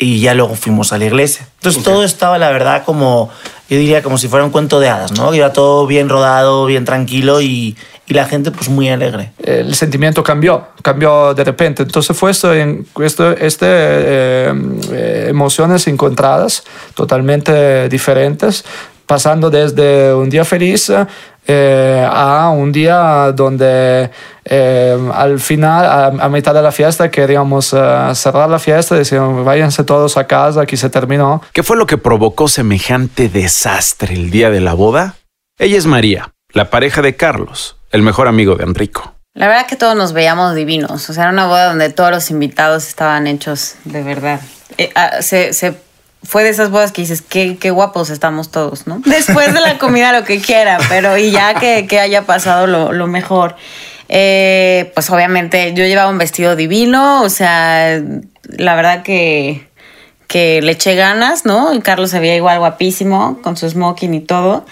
y 0.00 0.18
ya 0.18 0.32
luego 0.32 0.54
fuimos 0.54 0.94
a 0.94 0.98
la 0.98 1.04
iglesia. 1.04 1.46
Entonces 1.58 1.82
todo 1.82 2.02
estaba, 2.02 2.38
la 2.38 2.50
verdad, 2.50 2.84
como, 2.84 3.30
yo 3.68 3.76
diría, 3.76 4.02
como 4.02 4.16
si 4.16 4.28
fuera 4.28 4.46
un 4.46 4.50
cuento 4.50 4.80
de 4.80 4.88
hadas, 4.88 5.12
¿no? 5.12 5.32
Iba 5.34 5.52
todo 5.52 5.86
bien 5.86 6.08
rodado, 6.08 6.64
bien 6.64 6.86
tranquilo 6.86 7.42
y, 7.42 7.76
y 8.06 8.14
la 8.14 8.24
gente 8.24 8.50
pues 8.50 8.70
muy 8.70 8.88
alegre. 8.88 9.32
el 9.38 9.74
sentimiento 9.74 10.24
cambió, 10.24 10.68
cambió 10.80 11.34
de 11.34 11.44
repente. 11.44 11.82
Entonces 11.82 12.16
fue 12.16 12.30
esto, 12.30 12.54
en, 12.54 12.86
esto, 13.04 13.30
este, 13.32 13.66
eh, 13.68 14.54
eh, 14.90 15.26
emociones 15.28 15.86
encontradas, 15.86 16.64
totalmente 16.94 17.90
diferentes, 17.90 18.64
pasando 19.04 19.50
desde 19.50 20.14
un 20.14 20.30
día 20.30 20.46
feliz 20.46 20.90
eh, 21.46 22.08
a 22.10 22.50
un 22.50 22.72
día 22.72 23.32
donde 23.32 24.10
eh, 24.52 24.98
al 25.14 25.38
final, 25.38 25.84
a, 25.84 26.06
a 26.06 26.28
mitad 26.28 26.52
de 26.52 26.60
la 26.60 26.72
fiesta, 26.72 27.08
queríamos 27.08 27.72
eh, 27.72 27.76
cerrar 28.14 28.50
la 28.50 28.58
fiesta, 28.58 28.96
decíamos, 28.96 29.44
váyanse 29.44 29.84
todos 29.84 30.16
a 30.16 30.26
casa, 30.26 30.62
aquí 30.62 30.76
se 30.76 30.90
terminó. 30.90 31.40
¿Qué 31.52 31.62
fue 31.62 31.76
lo 31.76 31.86
que 31.86 31.98
provocó 31.98 32.48
semejante 32.48 33.28
desastre 33.28 34.12
el 34.12 34.32
día 34.32 34.50
de 34.50 34.60
la 34.60 34.74
boda? 34.74 35.14
Ella 35.56 35.78
es 35.78 35.86
María, 35.86 36.32
la 36.52 36.68
pareja 36.68 37.00
de 37.00 37.14
Carlos, 37.14 37.76
el 37.92 38.02
mejor 38.02 38.26
amigo 38.26 38.56
de 38.56 38.64
Enrico. 38.64 39.14
La 39.34 39.46
verdad 39.46 39.68
que 39.68 39.76
todos 39.76 39.94
nos 39.94 40.12
veíamos 40.12 40.56
divinos. 40.56 41.08
O 41.08 41.12
sea, 41.12 41.22
era 41.24 41.32
una 41.32 41.46
boda 41.46 41.66
donde 41.66 41.90
todos 41.90 42.10
los 42.10 42.28
invitados 42.32 42.88
estaban 42.88 43.28
hechos 43.28 43.76
de 43.84 44.02
verdad. 44.02 44.40
Eh, 44.78 44.90
ah, 44.96 45.22
se, 45.22 45.52
se 45.52 45.76
fue 46.24 46.42
de 46.42 46.48
esas 46.48 46.70
bodas 46.70 46.90
que 46.90 47.02
dices, 47.02 47.22
qué, 47.22 47.56
qué 47.56 47.70
guapos 47.70 48.10
estamos 48.10 48.50
todos, 48.50 48.88
¿no? 48.88 49.00
Después 49.06 49.54
de 49.54 49.60
la 49.60 49.78
comida, 49.78 50.12
lo 50.12 50.24
que 50.24 50.40
quiera, 50.40 50.78
pero 50.88 51.16
y 51.16 51.30
ya 51.30 51.54
que, 51.54 51.86
que 51.86 52.00
haya 52.00 52.26
pasado 52.26 52.66
lo, 52.66 52.92
lo 52.92 53.06
mejor. 53.06 53.54
Eh, 54.12 54.90
pues 54.92 55.08
obviamente 55.10 55.72
yo 55.72 55.84
llevaba 55.84 56.10
un 56.10 56.18
vestido 56.18 56.56
divino, 56.56 57.22
o 57.22 57.30
sea, 57.30 58.02
la 58.42 58.74
verdad 58.74 59.04
que, 59.04 59.68
que 60.26 60.60
le 60.62 60.72
eché 60.72 60.96
ganas, 60.96 61.44
¿no? 61.44 61.72
Y 61.72 61.80
Carlos 61.80 62.10
se 62.10 62.18
veía 62.18 62.34
igual 62.34 62.58
guapísimo, 62.58 63.38
con 63.40 63.56
su 63.56 63.70
smoking 63.70 64.12
y 64.14 64.20
todo. 64.20 64.66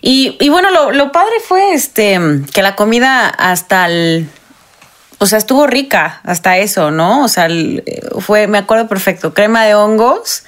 Y, 0.00 0.36
y 0.40 0.48
bueno, 0.48 0.70
lo, 0.70 0.92
lo 0.92 1.10
padre 1.10 1.34
fue 1.44 1.74
este 1.74 2.20
que 2.54 2.62
la 2.62 2.76
comida 2.76 3.26
hasta 3.26 3.86
el. 3.86 4.28
O 5.18 5.26
sea, 5.26 5.38
estuvo 5.38 5.66
rica 5.66 6.20
hasta 6.22 6.58
eso, 6.58 6.92
¿no? 6.92 7.24
O 7.24 7.28
sea, 7.28 7.48
fue, 8.20 8.46
me 8.46 8.58
acuerdo 8.58 8.86
perfecto, 8.86 9.34
crema 9.34 9.64
de 9.64 9.74
hongos, 9.74 10.44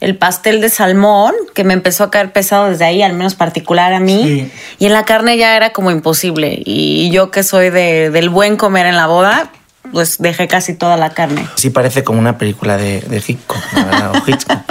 el 0.00 0.16
pastel 0.16 0.60
de 0.60 0.70
salmón, 0.70 1.34
que 1.54 1.62
me 1.64 1.74
empezó 1.74 2.04
a 2.04 2.10
caer 2.10 2.32
pesado 2.32 2.70
desde 2.70 2.84
ahí, 2.84 3.02
al 3.02 3.12
menos 3.12 3.34
particular 3.34 3.92
a 3.92 4.00
mí. 4.00 4.22
Sí. 4.24 4.52
Y 4.78 4.86
en 4.86 4.92
la 4.92 5.04
carne 5.04 5.36
ya 5.36 5.56
era 5.56 5.72
como 5.72 5.90
imposible. 5.90 6.60
Y 6.64 7.10
yo 7.10 7.30
que 7.30 7.42
soy 7.42 7.70
de, 7.70 8.10
del 8.10 8.30
buen 8.30 8.56
comer 8.56 8.86
en 8.86 8.96
la 8.96 9.06
boda, 9.06 9.50
pues 9.92 10.18
dejé 10.18 10.48
casi 10.48 10.74
toda 10.74 10.96
la 10.96 11.10
carne. 11.10 11.46
Sí 11.56 11.70
parece 11.70 12.02
como 12.02 12.18
una 12.18 12.38
película 12.38 12.76
de, 12.76 13.00
de 13.00 13.22
Hitchcock, 13.26 13.62
o 14.12 14.30
Hitchcock. 14.30 14.58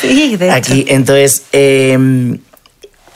Sí, 0.00 0.36
de 0.36 0.46
hecho. 0.46 0.56
Aquí, 0.56 0.84
entonces, 0.88 1.44
eh, 1.52 2.38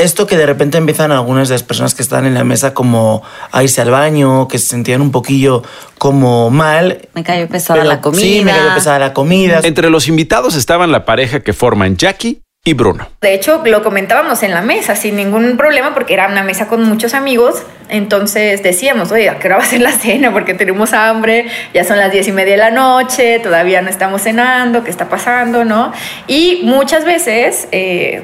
esto 0.02 0.26
que 0.26 0.36
de 0.36 0.46
repente 0.46 0.78
empiezan 0.78 1.12
algunas 1.12 1.48
de 1.48 1.54
las 1.54 1.62
personas 1.62 1.94
que 1.94 2.02
están 2.02 2.26
en 2.26 2.34
la 2.34 2.44
mesa 2.44 2.74
como 2.74 3.22
a 3.50 3.62
irse 3.62 3.80
al 3.80 3.90
baño, 3.90 4.48
que 4.48 4.58
se 4.58 4.66
sentían 4.66 5.00
un 5.00 5.10
poquillo 5.10 5.62
como 5.98 6.50
mal. 6.50 7.08
Me 7.14 7.24
cayó 7.24 7.48
pesada 7.48 7.80
Pero 7.80 7.88
la 7.88 8.00
comida. 8.00 8.20
Sí, 8.20 8.42
me 8.44 8.52
cayó 8.52 8.74
pesada 8.74 8.98
la 8.98 9.12
comida. 9.12 9.60
Entre 9.62 9.90
los 9.90 10.08
invitados 10.08 10.54
estaban 10.54 10.92
la 10.92 11.04
pareja 11.04 11.40
que 11.40 11.52
forman 11.52 11.96
Jackie 11.96 12.42
y 12.64 12.74
Bruno. 12.74 13.08
De 13.20 13.34
hecho, 13.34 13.62
lo 13.64 13.82
comentábamos 13.82 14.42
en 14.42 14.52
la 14.52 14.62
mesa 14.62 14.94
sin 14.94 15.16
ningún 15.16 15.56
problema 15.56 15.94
porque 15.94 16.14
era 16.14 16.28
una 16.28 16.42
mesa 16.42 16.68
con 16.68 16.82
muchos 16.84 17.14
amigos. 17.14 17.62
Entonces 17.92 18.62
decíamos, 18.62 19.12
oye, 19.12 19.28
¿a 19.28 19.38
qué 19.38 19.48
hora 19.48 19.58
va 19.58 19.62
a 19.62 19.66
ser 19.66 19.80
la 19.82 19.92
cena? 19.92 20.32
Porque 20.32 20.54
tenemos 20.54 20.94
hambre, 20.94 21.46
ya 21.74 21.84
son 21.84 21.98
las 21.98 22.10
diez 22.10 22.26
y 22.26 22.32
media 22.32 22.52
de 22.52 22.58
la 22.58 22.70
noche, 22.70 23.38
todavía 23.38 23.82
no 23.82 23.90
estamos 23.90 24.22
cenando, 24.22 24.82
¿qué 24.82 24.90
está 24.90 25.08
pasando? 25.10 25.64
¿No? 25.66 25.92
Y 26.26 26.62
muchas 26.64 27.04
veces, 27.04 27.68
eh, 27.70 28.22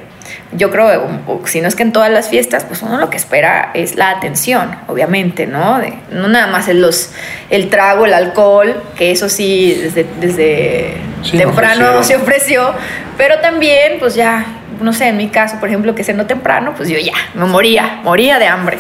yo 0.53 0.71
creo, 0.71 1.07
si 1.45 1.61
no 1.61 1.69
es 1.69 1.75
que 1.77 1.83
en 1.83 1.93
todas 1.93 2.11
las 2.11 2.31
fiestas, 2.31 2.65
pues 2.65 2.81
uno 2.81 2.97
lo 2.99 3.11
que 3.11 3.19
espera 3.19 3.71
es 3.75 3.97
la 3.97 4.09
atención, 4.09 4.75
obviamente, 4.87 5.47
¿no? 5.47 5.79
De- 5.79 5.93
no 6.13 6.29
nada 6.29 6.47
más 6.47 6.69
el, 6.69 6.81
los, 6.81 7.11
el 7.51 7.69
trago, 7.69 8.07
el 8.07 8.15
alcohol, 8.15 8.83
que 8.97 9.11
eso 9.11 9.29
sí, 9.29 9.79
desde, 9.83 10.07
desde 10.19 10.95
Sí, 11.23 11.37
temprano 11.37 11.91
ofrecieron. 11.99 12.05
se 12.05 12.17
ofreció, 12.17 12.75
pero 13.19 13.41
también, 13.41 13.99
pues 13.99 14.15
ya, 14.15 14.47
no 14.81 14.95
sé, 14.95 15.09
en 15.09 15.19
mi 15.19 15.29
caso, 15.29 15.57
por 15.61 15.69
ejemplo, 15.69 15.95
que 15.95 16.05
cenó 16.05 16.25
temprano, 16.25 16.73
pues 16.75 16.89
yo 16.89 16.99
ya, 16.99 17.13
me 17.35 17.45
moría, 17.45 18.01
moría 18.03 18.39
de 18.39 18.47
hambre. 18.47 18.79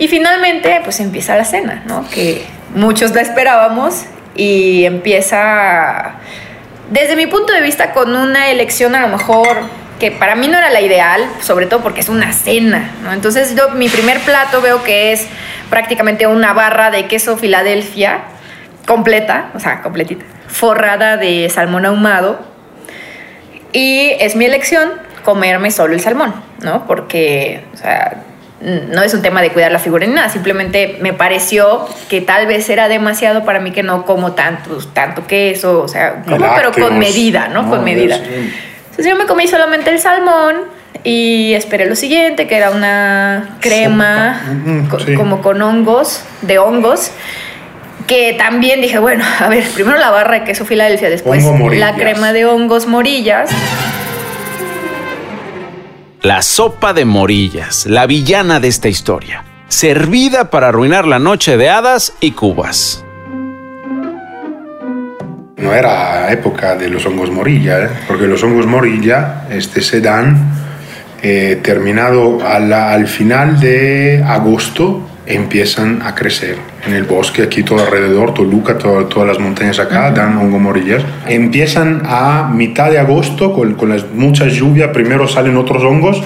Y 0.00 0.08
finalmente, 0.08 0.80
pues 0.82 0.98
empieza 0.98 1.36
la 1.36 1.44
cena, 1.44 1.82
¿no? 1.84 2.08
Que 2.08 2.42
muchos 2.74 3.14
la 3.14 3.20
esperábamos 3.20 4.06
y 4.34 4.86
empieza, 4.86 6.12
desde 6.88 7.16
mi 7.16 7.26
punto 7.26 7.52
de 7.52 7.60
vista, 7.60 7.92
con 7.92 8.16
una 8.16 8.48
elección 8.48 8.94
a 8.94 9.00
lo 9.00 9.08
mejor 9.08 9.58
que 9.98 10.10
para 10.10 10.36
mí 10.36 10.48
no 10.48 10.56
era 10.56 10.70
la 10.70 10.80
ideal, 10.80 11.22
sobre 11.42 11.66
todo 11.66 11.80
porque 11.80 12.00
es 12.00 12.08
una 12.08 12.32
cena, 12.32 12.92
¿no? 13.02 13.12
Entonces 13.12 13.54
yo 13.54 13.68
mi 13.72 13.90
primer 13.90 14.20
plato 14.20 14.62
veo 14.62 14.82
que 14.82 15.12
es 15.12 15.26
prácticamente 15.68 16.26
una 16.26 16.54
barra 16.54 16.90
de 16.90 17.06
queso 17.06 17.36
Filadelfia 17.36 18.20
completa, 18.86 19.50
o 19.54 19.60
sea, 19.60 19.82
completita, 19.82 20.24
forrada 20.48 21.18
de 21.18 21.50
salmón 21.50 21.84
ahumado, 21.84 22.40
y 23.74 24.12
es 24.18 24.34
mi 24.34 24.46
elección 24.46 24.92
comerme 25.24 25.70
solo 25.70 25.92
el 25.92 26.00
salmón, 26.00 26.32
¿no? 26.62 26.86
Porque, 26.86 27.64
o 27.74 27.76
sea, 27.76 28.22
no 28.60 29.02
es 29.02 29.14
un 29.14 29.22
tema 29.22 29.40
de 29.40 29.50
cuidar 29.50 29.72
la 29.72 29.78
figura 29.78 30.06
ni 30.06 30.12
nada, 30.12 30.28
simplemente 30.28 30.98
me 31.00 31.12
pareció 31.12 31.88
que 32.08 32.20
tal 32.20 32.46
vez 32.46 32.68
era 32.68 32.88
demasiado 32.88 33.44
para 33.44 33.60
mí 33.60 33.70
que 33.70 33.82
no 33.82 34.04
como 34.04 34.32
tanto, 34.32 34.78
tanto 34.92 35.26
queso, 35.26 35.82
o 35.82 35.88
sea, 35.88 36.22
como, 36.22 36.46
pero 36.54 36.72
con 36.72 36.98
medida, 36.98 37.48
¿no? 37.48 37.68
Con 37.68 37.84
medida. 37.84 38.16
sí. 38.16 38.52
Entonces 38.90 39.06
yo 39.06 39.16
me 39.16 39.26
comí 39.26 39.46
solamente 39.46 39.90
el 39.90 39.98
salmón 39.98 40.56
y 41.04 41.54
esperé 41.54 41.86
lo 41.86 41.96
siguiente, 41.96 42.46
que 42.46 42.56
era 42.56 42.70
una 42.70 43.56
crema 43.60 44.42
sí. 45.06 45.14
como 45.14 45.40
con 45.40 45.62
hongos, 45.62 46.22
de 46.42 46.58
hongos, 46.58 47.12
que 48.06 48.34
también 48.34 48.80
dije, 48.80 48.98
bueno, 48.98 49.24
a 49.40 49.48
ver, 49.48 49.64
primero 49.70 49.96
la 49.96 50.10
barra 50.10 50.40
de 50.40 50.44
queso 50.44 50.64
Filadelfia, 50.66 51.08
después 51.08 51.44
la 51.72 51.94
crema 51.94 52.32
de 52.32 52.44
hongos 52.44 52.86
morillas. 52.86 53.50
La 56.22 56.42
sopa 56.42 56.92
de 56.92 57.06
morillas, 57.06 57.86
la 57.86 58.06
villana 58.06 58.60
de 58.60 58.68
esta 58.68 58.90
historia, 58.90 59.42
servida 59.68 60.50
para 60.50 60.68
arruinar 60.68 61.06
la 61.06 61.18
noche 61.18 61.56
de 61.56 61.70
hadas 61.70 62.12
y 62.20 62.32
cubas. 62.32 63.02
No 65.56 65.72
era 65.72 66.30
época 66.30 66.76
de 66.76 66.90
los 66.90 67.06
hongos 67.06 67.30
morilla, 67.30 67.84
¿eh? 67.84 67.88
porque 68.06 68.26
los 68.26 68.42
hongos 68.42 68.66
morilla 68.66 69.46
este, 69.48 69.80
se 69.80 70.02
dan 70.02 70.36
eh, 71.22 71.58
terminado 71.62 72.46
al 72.46 73.06
final 73.06 73.58
de 73.58 74.22
agosto, 74.22 75.00
empiezan 75.34 76.02
a 76.02 76.14
crecer 76.14 76.56
en 76.86 76.94
el 76.94 77.04
bosque, 77.04 77.42
aquí 77.42 77.62
todo 77.62 77.80
alrededor, 77.80 78.34
Toluca, 78.34 78.76
todo- 78.78 79.06
todas 79.06 79.28
las 79.28 79.38
montañas 79.38 79.78
acá 79.78 80.10
dan 80.10 80.36
hongo 80.38 80.58
morillas. 80.58 81.02
Empiezan 81.26 82.02
a 82.06 82.50
mitad 82.52 82.90
de 82.90 82.98
agosto, 82.98 83.52
con, 83.52 83.74
con 83.74 83.88
las 83.90 84.04
muchas 84.14 84.52
lluvias, 84.52 84.90
primero 84.92 85.26
salen 85.28 85.56
otros 85.56 85.82
hongos 85.84 86.22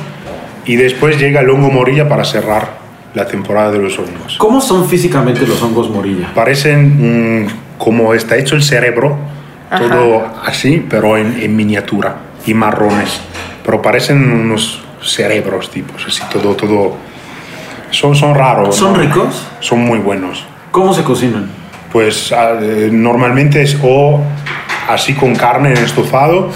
y 0.65 0.77
después 0.77 1.19
llega 1.19 1.41
el 1.41 1.51
hongo 1.51 1.71
morilla 1.71 2.09
para 2.09 2.25
cerrar 2.25 2.83
la 3.15 3.27
temporada 3.27 3.71
de 3.71 3.79
los 3.79 3.99
hongos. 3.99 4.37
¿Cómo 4.39 4.61
son 4.61 4.89
físicamente 4.89 5.47
los 5.47 5.63
hongos 5.63 5.89
morilla? 5.91 6.33
Parecen 6.35 7.43
mm, 7.45 7.49
como 7.79 8.15
está 8.15 8.37
hecho 8.37 8.57
el 8.57 8.63
cerebro, 8.63 9.17
todo 9.71 10.25
así, 10.45 10.85
pero 10.89 11.17
en, 11.17 11.41
en 11.41 11.55
miniatura 11.57 12.17
y 12.47 12.55
marrones. 12.55 13.21
Pero 13.65 13.81
parecen 13.83 14.31
unos 14.31 14.83
cerebros 15.03 15.71
tipos, 15.71 16.05
así, 16.07 16.23
todo, 16.33 16.55
todo. 16.55 16.97
Son, 17.95 18.15
son 18.15 18.35
raros. 18.35 18.77
¿Son 18.77 18.93
¿no? 18.93 18.99
ricos? 18.99 19.47
Son 19.61 19.81
muy 19.81 19.99
buenos. 19.99 20.45
¿Cómo 20.71 20.93
se 20.95 21.03
cocinan? 21.03 21.49
pues 21.93 22.33
ah, 22.33 22.59
eh, 22.61 22.89
normalmente 22.91 23.63
es 23.63 23.79
o 23.81 24.21
así 24.89 25.15
con 25.15 25.37
carne 25.37 25.71
en 25.71 25.77
estofado 25.79 26.51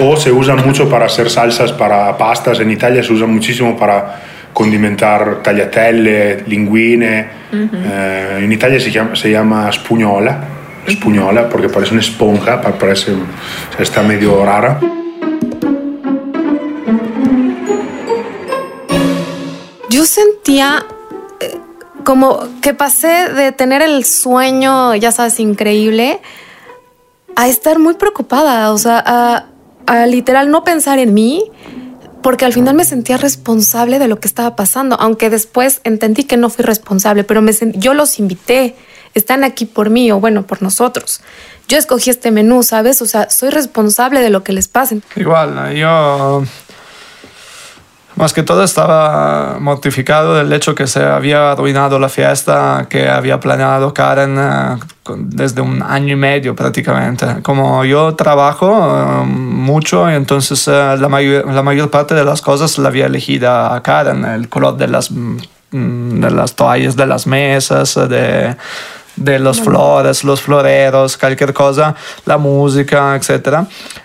o 0.00 0.16
se 0.16 0.32
usa 0.32 0.56
mucho 0.56 0.88
para 0.88 1.06
hacer 1.06 1.30
salsas 1.30 1.70
para 1.72 2.18
pastas. 2.18 2.58
En 2.58 2.72
Italia 2.72 3.00
se 3.04 3.12
usa 3.12 3.28
muchísimo 3.28 3.76
para 3.78 4.20
condimentar 4.52 5.44
tagliatelle, 5.44 6.42
linguine. 6.48 7.28
Eh, 7.52 8.40
en 8.42 8.50
Italia 8.50 8.80
se 8.80 8.90
llama, 8.90 9.14
se 9.14 9.30
llama 9.30 9.70
spugnola, 9.70 10.40
spugnola 10.90 11.48
porque 11.48 11.68
parece 11.68 11.92
una 11.92 12.00
esponja, 12.00 12.60
pa- 12.60 12.72
parece, 12.72 13.12
o 13.12 13.16
sea, 13.76 13.82
está 13.84 14.02
medio 14.02 14.44
rara. 14.44 14.80
Yo 20.00 20.06
sentía 20.06 20.86
eh, 21.40 21.58
como 22.04 22.40
que 22.62 22.72
pasé 22.72 23.28
de 23.34 23.52
tener 23.52 23.82
el 23.82 24.06
sueño, 24.06 24.94
ya 24.94 25.12
sabes, 25.12 25.38
increíble, 25.40 26.22
a 27.36 27.48
estar 27.48 27.78
muy 27.78 27.92
preocupada, 27.92 28.72
o 28.72 28.78
sea, 28.78 29.44
a, 29.86 30.06
literal 30.06 30.50
no 30.50 30.64
pensar 30.64 30.98
en 30.98 31.12
mí, 31.12 31.50
porque 32.22 32.46
al 32.46 32.54
final 32.54 32.74
me 32.76 32.86
sentía 32.86 33.18
responsable 33.18 33.98
de 33.98 34.08
lo 34.08 34.20
que 34.20 34.26
estaba 34.26 34.56
pasando, 34.56 34.96
aunque 34.98 35.28
después 35.28 35.82
entendí 35.84 36.24
que 36.24 36.38
no 36.38 36.48
fui 36.48 36.64
responsable, 36.64 37.22
pero 37.22 37.42
me 37.42 37.52
sent- 37.52 37.76
yo 37.76 37.92
los 37.92 38.18
invité, 38.18 38.76
están 39.12 39.44
aquí 39.44 39.66
por 39.66 39.90
mí 39.90 40.10
o 40.12 40.18
bueno, 40.18 40.46
por 40.46 40.62
nosotros. 40.62 41.20
Yo 41.68 41.76
escogí 41.76 42.08
este 42.08 42.30
menú, 42.30 42.62
¿sabes? 42.62 43.02
O 43.02 43.06
sea, 43.06 43.28
soy 43.28 43.50
responsable 43.50 44.22
de 44.22 44.30
lo 44.30 44.42
que 44.44 44.54
les 44.54 44.66
pase. 44.66 45.02
Igual, 45.16 45.74
yo 45.76 46.42
más 48.16 48.32
que 48.32 48.42
todo 48.42 48.64
estaba 48.64 49.58
mortificado 49.60 50.34
del 50.34 50.52
hecho 50.52 50.74
que 50.74 50.86
se 50.86 51.02
había 51.02 51.52
arruinado 51.52 51.98
la 51.98 52.08
fiesta 52.08 52.86
que 52.88 53.08
había 53.08 53.38
planeado 53.40 53.94
Karen 53.94 54.36
eh, 54.38 54.76
desde 55.16 55.60
un 55.60 55.82
año 55.82 56.14
y 56.14 56.16
medio 56.16 56.54
prácticamente. 56.56 57.26
Como 57.42 57.84
yo 57.84 58.14
trabajo 58.14 58.68
eh, 58.68 59.24
mucho, 59.26 60.08
entonces 60.10 60.66
eh, 60.68 60.96
la, 60.98 61.08
mayor, 61.08 61.52
la 61.52 61.62
mayor 61.62 61.90
parte 61.90 62.14
de 62.14 62.24
las 62.24 62.42
cosas 62.42 62.76
la 62.78 62.88
había 62.88 63.06
elegida 63.06 63.74
a 63.74 63.82
Karen, 63.82 64.24
el 64.24 64.48
color 64.48 64.76
de 64.76 64.88
las, 64.88 65.10
mm, 65.10 66.20
de 66.20 66.30
las 66.30 66.54
toallas 66.54 66.96
de 66.96 67.06
las 67.06 67.26
mesas, 67.26 67.94
de 67.94 68.56
de 69.20 69.38
los 69.38 69.60
flores, 69.60 70.24
los 70.24 70.40
floreros, 70.40 71.16
cualquier 71.16 71.52
cosa, 71.52 71.94
la 72.24 72.38
música, 72.38 73.14
etc. 73.16 73.58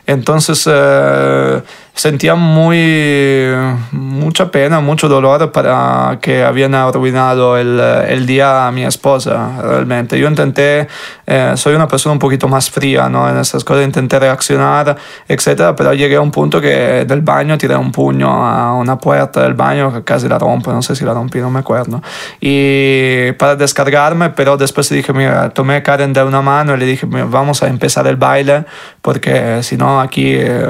Entonces 0.06 0.64
eh, 0.68 1.62
sentía 1.96 2.36
muy, 2.36 3.52
mucha 3.92 4.52
pena, 4.52 4.82
mucho 4.82 5.08
dolor 5.08 5.52
para 5.52 6.20
que 6.22 6.44
habían 6.44 6.75
arruinado 6.75 7.58
el, 7.58 7.80
el 7.80 8.25
día 8.25 8.68
a 8.68 8.72
mi 8.72 8.84
esposa, 8.84 9.62
realmente. 9.62 10.20
Yo 10.20 10.28
intenté, 10.28 10.88
eh, 11.25 11.54
soy 11.56 11.74
una 11.74 11.88
persona 11.88 12.14
un 12.14 12.20
poquito 12.20 12.50
más 12.50 12.70
fría 12.70 13.08
¿no? 13.08 13.30
en 13.30 13.38
estas 13.38 13.64
cosas, 13.64 13.86
intenté 13.86 14.20
reaccionar, 14.20 14.98
etc. 15.28 15.74
Pero 15.75 15.94
llegué 15.94 16.18
a 16.18 16.22
un 16.22 16.32
punto 16.32 16.60
que 16.60 17.06
del 17.06 17.22
baño 17.22 17.58
tiré 17.58 17.75
un 17.78 17.94
puño 17.94 18.30
a 18.30 18.74
una 18.74 18.98
puerta 18.98 19.42
del 19.42 19.54
baño 19.54 19.94
que 19.94 20.04
casi 20.04 20.28
la 20.28 20.38
rompo, 20.38 20.74
no 20.74 20.82
sé 20.82 20.96
si 20.96 21.06
la 21.06 21.14
rompí, 21.14 21.40
no 21.40 21.50
me 21.50 21.60
acuerdo. 21.60 22.02
Y 22.42 23.32
para 23.34 23.56
descargarme, 23.56 24.32
pero 24.32 24.58
después 24.58 24.90
dije, 24.90 25.14
mira, 25.14 25.50
tomé 25.50 25.78
a 25.78 25.84
Karen 25.84 26.12
de 26.12 26.24
una 26.24 26.42
mano 26.42 26.75
y 26.75 26.78
le 26.78 26.86
dije, 26.86 27.06
"Mira, 27.06 27.25
vamos 27.25 27.64
a 27.64 27.68
empezar 27.68 28.06
el 28.08 28.18
baile, 28.18 28.66
porque 29.02 29.64
si 29.64 29.78
no 29.78 30.02
aquí, 30.02 30.34
eh, 30.34 30.68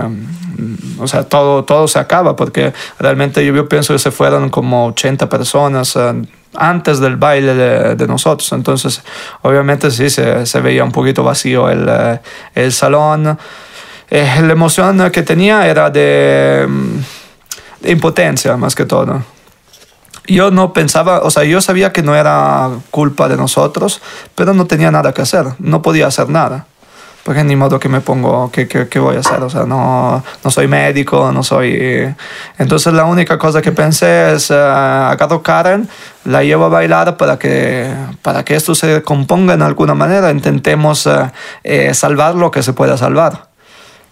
o 1.00 1.08
sea, 1.08 1.15
todo, 1.24 1.64
todo 1.64 1.88
se 1.88 2.00
acaba, 2.00 2.36
porque 2.36 2.74
realmente 3.00 3.46
yo, 3.46 3.54
yo 3.54 3.68
pienso 3.70 3.94
que 3.94 4.00
se 4.00 4.12
fueron 4.12 4.50
como 4.50 4.88
80 4.88 5.30
personas. 5.30 5.96
eh, 5.96 6.22
antes 6.58 7.00
del 7.02 7.18
baile 7.18 7.54
de, 7.54 7.96
de 7.96 8.08
nosotros, 8.08 8.50
entonces 8.54 9.04
obviamente 9.42 9.92
sí 9.92 10.10
se, 10.10 10.46
se 10.46 10.62
veía 10.62 10.86
un 10.86 10.92
poquito 10.94 11.22
vacío 11.22 11.70
el, 11.70 11.86
eh, 11.90 12.22
el 12.54 12.72
salón. 12.72 13.38
Eh, 14.10 14.42
la 14.42 14.54
emoción 14.54 15.12
que 15.12 15.22
tenía 15.24 15.68
era 15.68 15.90
de, 15.90 16.66
mm, 16.66 17.00
de 17.82 17.92
impotencia 17.92 18.56
más 18.56 18.74
que 18.74 18.86
todo 18.86 19.22
yo 20.28 20.52
no 20.52 20.74
pensaba, 20.74 21.20
o 21.22 21.30
sea, 21.30 21.44
yo 21.44 21.62
sabía 21.62 21.94
que 21.94 22.02
no 22.02 22.16
era 22.16 22.70
culpa 22.92 23.28
de 23.28 23.38
nosotros, 23.38 24.02
pero 24.34 24.54
no 24.54 24.66
tenía 24.66 24.92
nada 24.92 25.14
que 25.14 25.22
hacer, 25.22 25.46
no 25.60 25.82
podía 25.82 26.08
hacer 26.08 26.30
nada. 26.30 26.66
Porque 27.26 27.44
ni 27.44 27.56
modo 27.56 27.80
que 27.80 27.90
me 27.90 28.02
pongo, 28.02 28.52
¿qué, 28.52 28.68
qué, 28.68 28.88
qué 28.88 29.00
voy 29.00 29.16
a 29.16 29.22
hacer? 29.22 29.42
O 29.42 29.50
sea, 29.50 29.66
no, 29.66 30.24
no 30.44 30.52
soy 30.52 30.68
médico, 30.68 31.32
no 31.32 31.42
soy... 31.42 32.14
Entonces 32.60 32.94
la 32.94 33.06
única 33.06 33.40
cosa 33.40 33.64
que 33.64 33.72
pensé 33.72 34.34
es, 34.34 34.52
uh, 34.52 34.54
agarro 34.54 35.42
Karen, 35.42 35.90
la 36.26 36.44
llevo 36.44 36.66
a 36.66 36.70
bailar 36.70 37.18
para 37.18 37.40
que, 37.40 37.92
para 38.22 38.46
que 38.46 38.54
esto 38.56 38.76
se 38.76 39.02
componga 39.02 39.56
en 39.56 39.64
alguna 39.64 39.96
manera, 39.96 40.30
intentemos 40.30 41.08
uh, 41.08 41.32
eh, 41.64 41.96
salvar 41.96 42.36
lo 42.36 42.52
que 42.52 42.62
se 42.62 42.74
pueda 42.74 42.96
salvar. 42.96 43.55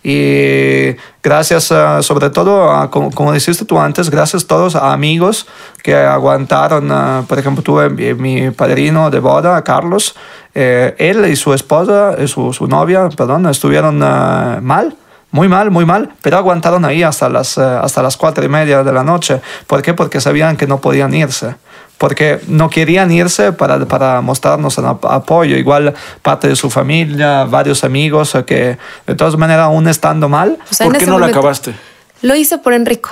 Y 0.04 0.98
gracias 1.24 1.72
uh, 1.72 2.04
sobre 2.04 2.30
todo, 2.30 2.70
a, 2.70 2.92
como, 2.92 3.10
como, 3.12 3.32
dijiste 3.32 3.64
tú 3.64 3.80
antes, 3.80 4.10
gracias 4.10 4.46
todos 4.46 4.76
a 4.76 4.92
amigos 4.92 5.48
que 5.82 5.96
aguantaron. 5.96 6.92
Uh, 6.92 7.26
por 7.26 7.40
ejemplo, 7.40 7.64
tuve 7.64 7.90
mi, 7.90 8.52
padrino 8.52 9.10
de 9.10 9.20
boda, 9.20 9.64
Carlos. 9.64 10.16
Eh, 10.54 10.94
él 10.98 11.26
y 11.26 11.38
su 11.38 11.54
esposa, 11.54 12.16
su, 12.28 12.52
su 12.52 12.68
novia, 12.68 13.08
perdón, 13.16 13.48
estuvieron 13.48 13.98
mal. 13.98 14.96
Muy 15.32 15.48
mal, 15.48 15.72
muy 15.72 15.84
mal, 15.84 16.12
pero 16.22 16.38
aguantaron 16.38 16.86
ahí 16.86 17.02
hasta 17.02 17.28
las, 17.28 17.58
hasta 17.58 18.04
las 18.04 18.18
cuatro 18.18 18.46
y 18.46 18.50
media 18.50 18.84
de 18.84 18.94
la 18.94 19.04
noche. 19.04 19.42
¿Por 19.66 19.82
qué? 19.82 19.96
Porque 19.96 20.22
sabían 20.22 20.58
que 20.58 20.68
no 20.68 20.80
podían 20.80 21.12
irse 21.12 21.56
porque 22.04 22.42
no 22.50 22.70
querían 22.70 23.14
irse 23.14 23.54
para, 23.54 23.86
para 23.86 24.20
mostrarnos 24.20 24.78
el 24.78 24.84
apoyo. 24.88 25.56
Igual 25.56 25.94
parte 26.22 26.50
de 26.50 26.58
su 26.58 26.70
familia, 26.70 27.46
varios 27.46 27.86
amigos 27.86 28.38
que 28.46 28.78
de 29.08 29.16
todas 29.16 29.38
maneras 29.38 29.68
aún 29.68 29.88
estando 29.88 30.28
mal. 30.28 30.58
O 30.70 30.74
sea, 30.74 30.88
¿Por 30.88 30.98
qué 30.98 31.06
no 31.06 31.18
lo 31.18 31.28
acabaste? 31.28 31.74
Lo 32.22 32.36
hice 32.36 32.58
por 32.58 32.74
Enrico, 32.74 33.12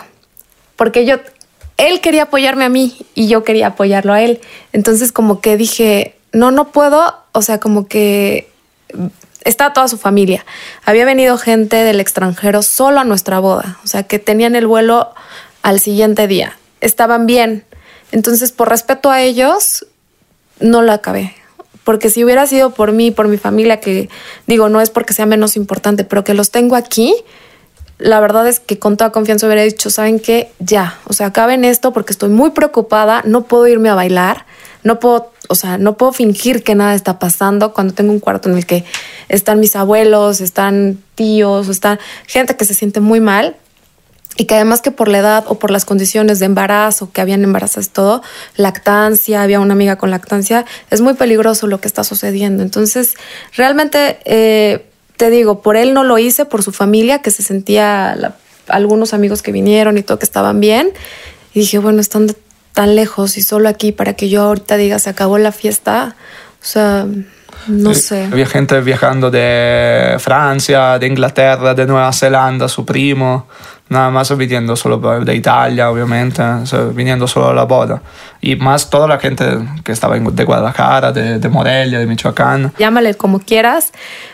porque 0.75 1.05
yo, 1.05 1.15
él 1.77 2.01
quería 2.01 2.23
apoyarme 2.23 2.65
a 2.65 2.69
mí 2.69 2.97
y 3.15 3.29
yo 3.29 3.45
quería 3.45 3.67
apoyarlo 3.67 4.11
a 4.11 4.21
él. 4.23 4.41
Entonces 4.73 5.13
como 5.13 5.39
que 5.39 5.55
dije, 5.55 6.17
no, 6.33 6.51
no 6.51 6.73
puedo, 6.73 7.15
o 7.31 7.41
sea, 7.41 7.61
como 7.61 7.87
que 7.87 8.49
está 9.45 9.71
toda 9.71 9.87
su 9.87 9.99
familia. 9.99 10.45
Había 10.83 11.05
venido 11.05 11.37
gente 11.37 11.77
del 11.77 12.01
extranjero 12.01 12.61
solo 12.61 12.99
a 12.99 13.05
nuestra 13.05 13.39
boda, 13.39 13.77
o 13.85 13.87
sea, 13.87 14.03
que 14.03 14.19
tenían 14.19 14.53
el 14.57 14.67
vuelo 14.67 15.13
al 15.61 15.79
siguiente 15.79 16.27
día. 16.27 16.57
Estaban 16.81 17.25
bien, 17.25 17.63
entonces, 18.11 18.51
por 18.51 18.69
respeto 18.69 19.09
a 19.09 19.21
ellos, 19.21 19.85
no 20.59 20.81
lo 20.81 20.91
acabé. 20.91 21.33
Porque 21.83 22.09
si 22.09 22.23
hubiera 22.23 22.45
sido 22.45 22.71
por 22.71 22.91
mí, 22.91 23.11
por 23.11 23.27
mi 23.27 23.37
familia, 23.37 23.79
que 23.79 24.09
digo, 24.47 24.69
no 24.69 24.81
es 24.81 24.89
porque 24.89 25.13
sea 25.13 25.25
menos 25.25 25.55
importante, 25.55 26.03
pero 26.03 26.23
que 26.23 26.33
los 26.33 26.51
tengo 26.51 26.75
aquí, 26.75 27.15
la 27.97 28.19
verdad 28.19 28.47
es 28.47 28.59
que 28.59 28.77
con 28.77 28.97
toda 28.97 29.11
confianza 29.11 29.47
hubiera 29.47 29.63
dicho, 29.63 29.89
¿saben 29.89 30.19
qué? 30.19 30.51
Ya, 30.59 30.99
o 31.05 31.13
sea, 31.13 31.27
acaben 31.27 31.65
esto 31.65 31.93
porque 31.93 32.13
estoy 32.13 32.29
muy 32.29 32.51
preocupada, 32.51 33.23
no 33.25 33.43
puedo 33.43 33.67
irme 33.67 33.89
a 33.89 33.95
bailar, 33.95 34.45
no 34.83 34.99
puedo, 34.99 35.31
o 35.49 35.55
sea, 35.55 35.77
no 35.77 35.97
puedo 35.97 36.11
fingir 36.11 36.63
que 36.63 36.75
nada 36.75 36.95
está 36.95 37.19
pasando 37.19 37.73
cuando 37.73 37.93
tengo 37.93 38.11
un 38.11 38.19
cuarto 38.19 38.49
en 38.49 38.57
el 38.57 38.65
que 38.65 38.83
están 39.29 39.59
mis 39.59 39.75
abuelos, 39.75 40.41
están 40.41 40.99
tíos, 41.15 41.67
están 41.67 41.99
gente 42.27 42.55
que 42.57 42.65
se 42.65 42.73
siente 42.73 42.99
muy 42.99 43.19
mal 43.19 43.55
y 44.37 44.45
que 44.45 44.55
además 44.55 44.81
que 44.81 44.91
por 44.91 45.07
la 45.07 45.19
edad 45.19 45.43
o 45.47 45.59
por 45.59 45.71
las 45.71 45.85
condiciones 45.85 46.39
de 46.39 46.45
embarazo, 46.45 47.11
que 47.11 47.21
habían 47.21 47.43
embarazos 47.43 47.89
todo, 47.89 48.23
lactancia, 48.55 49.43
había 49.43 49.59
una 49.59 49.73
amiga 49.73 49.97
con 49.97 50.09
lactancia, 50.09 50.65
es 50.89 51.01
muy 51.01 51.13
peligroso 51.15 51.67
lo 51.67 51.81
que 51.81 51.87
está 51.87 52.03
sucediendo. 52.03 52.63
Entonces, 52.63 53.15
realmente, 53.55 54.19
eh, 54.25 54.85
te 55.17 55.29
digo, 55.29 55.61
por 55.61 55.75
él 55.75 55.93
no 55.93 56.03
lo 56.03 56.17
hice, 56.17 56.45
por 56.45 56.63
su 56.63 56.71
familia, 56.71 57.21
que 57.21 57.29
se 57.29 57.43
sentía, 57.43 58.15
la, 58.15 58.35
algunos 58.67 59.13
amigos 59.13 59.41
que 59.41 59.51
vinieron 59.51 59.97
y 59.97 60.03
todo, 60.03 60.17
que 60.17 60.25
estaban 60.25 60.59
bien. 60.59 60.91
Y 61.53 61.59
dije, 61.59 61.77
bueno, 61.79 61.99
están 61.99 62.27
de, 62.27 62.35
tan 62.73 62.95
lejos 62.95 63.37
y 63.37 63.41
solo 63.41 63.69
aquí 63.69 63.91
para 63.91 64.13
que 64.13 64.29
yo 64.29 64.43
ahorita 64.43 64.77
diga, 64.77 64.99
se 64.99 65.09
acabó 65.09 65.37
la 65.37 65.51
fiesta. 65.51 66.15
O 66.61 66.65
sea, 66.65 67.05
no 67.67 67.93
sé. 67.93 68.25
Había 68.31 68.45
gente 68.45 68.79
viajando 68.81 69.29
de 69.29 70.15
Francia, 70.19 70.97
de 70.97 71.07
Inglaterra, 71.07 71.73
de 71.73 71.85
Nueva 71.85 72.11
Zelanda, 72.13 72.67
su 72.67 72.85
primo, 72.85 73.47
nada 73.91 74.09
más 74.09 74.35
viniendo 74.37 74.77
solo 74.77 74.97
de 75.19 75.35
Italia, 75.35 75.91
obviamente, 75.91 76.41
viniendo 76.93 77.27
solo 77.27 77.49
a 77.49 77.53
la 77.53 77.65
boda. 77.65 78.01
Y 78.39 78.55
más 78.55 78.89
toda 78.89 79.05
la 79.05 79.19
gente 79.19 79.45
que 79.83 79.91
estaba 79.91 80.17
de 80.17 80.43
Guadalajara, 80.45 81.11
de, 81.11 81.39
de 81.39 81.49
Morelia, 81.49 81.99
de 81.99 82.05
Michoacán. 82.05 82.71
Llámale 82.79 83.15
como 83.15 83.39
quieras, 83.39 83.91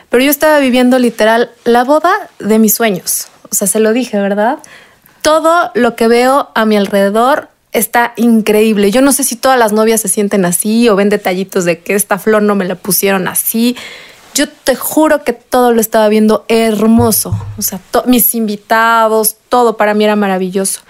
pero 0.10 0.24
yo 0.24 0.30
estaba 0.30 0.60
viviendo 0.60 1.00
literal 1.00 1.50
la 1.66 1.84
boda 1.84 2.12
de 2.38 2.60
mis 2.60 2.76
sueños. 2.76 3.30
O 3.50 3.56
sea, 3.56 3.68
se 3.68 3.80
lo 3.80 3.94
dije, 3.94 4.20
¿verdad? 4.20 4.60
Todo 5.24 5.72
lo 5.74 5.96
que 5.96 6.08
veo 6.08 6.52
a 6.54 6.66
mi 6.66 6.78
alrededor 6.78 7.50
está 7.74 8.14
increíble. 8.16 8.92
Yo 8.92 9.02
no 9.02 9.12
sé 9.12 9.24
si 9.24 9.36
todas 9.36 9.58
las 9.58 9.74
novias 9.74 10.02
se 10.02 10.08
sienten 10.08 10.46
así 10.46 10.88
o 10.88 10.96
ven 10.96 11.10
detallitos 11.10 11.66
de 11.66 11.80
que 11.80 11.96
esta 11.96 12.20
flor 12.20 12.44
no 12.44 12.54
me 12.54 12.66
la 12.66 12.76
pusieron 12.76 13.28
así. 13.28 13.76
Yo 14.38 14.48
te 14.48 14.76
juro 14.76 15.24
que 15.24 15.34
todo 15.34 15.74
lo 15.74 15.82
estaba 15.82 16.08
viendo 16.10 16.46
hermoso. 16.48 17.36
O 17.58 17.64
sea, 17.64 17.80
mis 18.06 18.36
invitados, 18.36 19.38
todo 19.50 19.78
para 19.78 19.96
mí 19.96 20.04
era 20.04 20.16
maravilloso. 20.16 20.82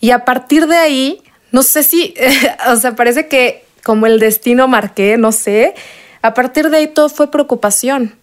Y 0.00 0.12
a 0.12 0.24
partir 0.24 0.66
de 0.66 0.76
ahí, 0.76 1.22
no 1.52 1.62
sé 1.62 1.82
si, 1.82 2.14
o 2.66 2.76
sea, 2.76 2.96
parece 2.96 3.28
que 3.28 3.66
como 3.84 4.06
el 4.06 4.18
destino 4.18 4.68
marqué, 4.68 5.18
no 5.18 5.32
sé. 5.32 5.74
A 6.22 6.32
partir 6.32 6.70
de 6.70 6.78
ahí 6.78 6.86
todo 6.86 7.10
fue 7.10 7.30
preocupación, 7.30 8.16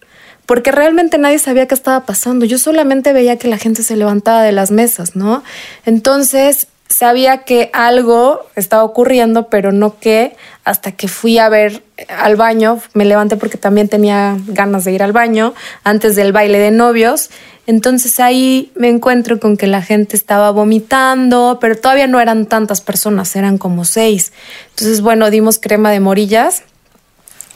porque 0.46 0.72
realmente 0.72 1.16
nadie 1.16 1.38
sabía 1.38 1.68
qué 1.68 1.74
estaba 1.74 2.04
pasando. 2.04 2.44
Yo 2.44 2.58
solamente 2.58 3.12
veía 3.12 3.38
que 3.38 3.46
la 3.46 3.58
gente 3.58 3.84
se 3.84 3.94
levantaba 3.94 4.42
de 4.42 4.50
las 4.50 4.72
mesas, 4.72 5.14
¿no? 5.14 5.44
Entonces 5.84 6.66
sabía 6.88 7.38
que 7.38 7.70
algo 7.72 8.46
estaba 8.54 8.84
ocurriendo, 8.84 9.48
pero 9.48 9.72
no 9.72 9.98
qué, 9.98 10.36
hasta 10.64 10.92
que 10.92 11.08
fui 11.08 11.38
a 11.38 11.48
ver 11.48 11.82
al 12.08 12.36
baño, 12.36 12.80
me 12.94 13.04
levanté 13.04 13.36
porque 13.36 13.58
también 13.58 13.88
tenía 13.88 14.36
ganas 14.46 14.84
de 14.84 14.92
ir 14.92 15.02
al 15.02 15.12
baño 15.12 15.54
antes 15.84 16.16
del 16.16 16.32
baile 16.32 16.58
de 16.58 16.70
novios. 16.70 17.30
Entonces 17.66 18.20
ahí 18.20 18.72
me 18.76 18.88
encuentro 18.88 19.40
con 19.40 19.56
que 19.56 19.66
la 19.66 19.82
gente 19.82 20.16
estaba 20.16 20.50
vomitando, 20.50 21.58
pero 21.60 21.76
todavía 21.76 22.06
no 22.06 22.20
eran 22.20 22.46
tantas 22.46 22.80
personas, 22.80 23.34
eran 23.34 23.58
como 23.58 23.84
seis. 23.84 24.32
Entonces, 24.70 25.00
bueno, 25.00 25.30
dimos 25.30 25.58
crema 25.58 25.90
de 25.90 25.98
morillas 25.98 26.62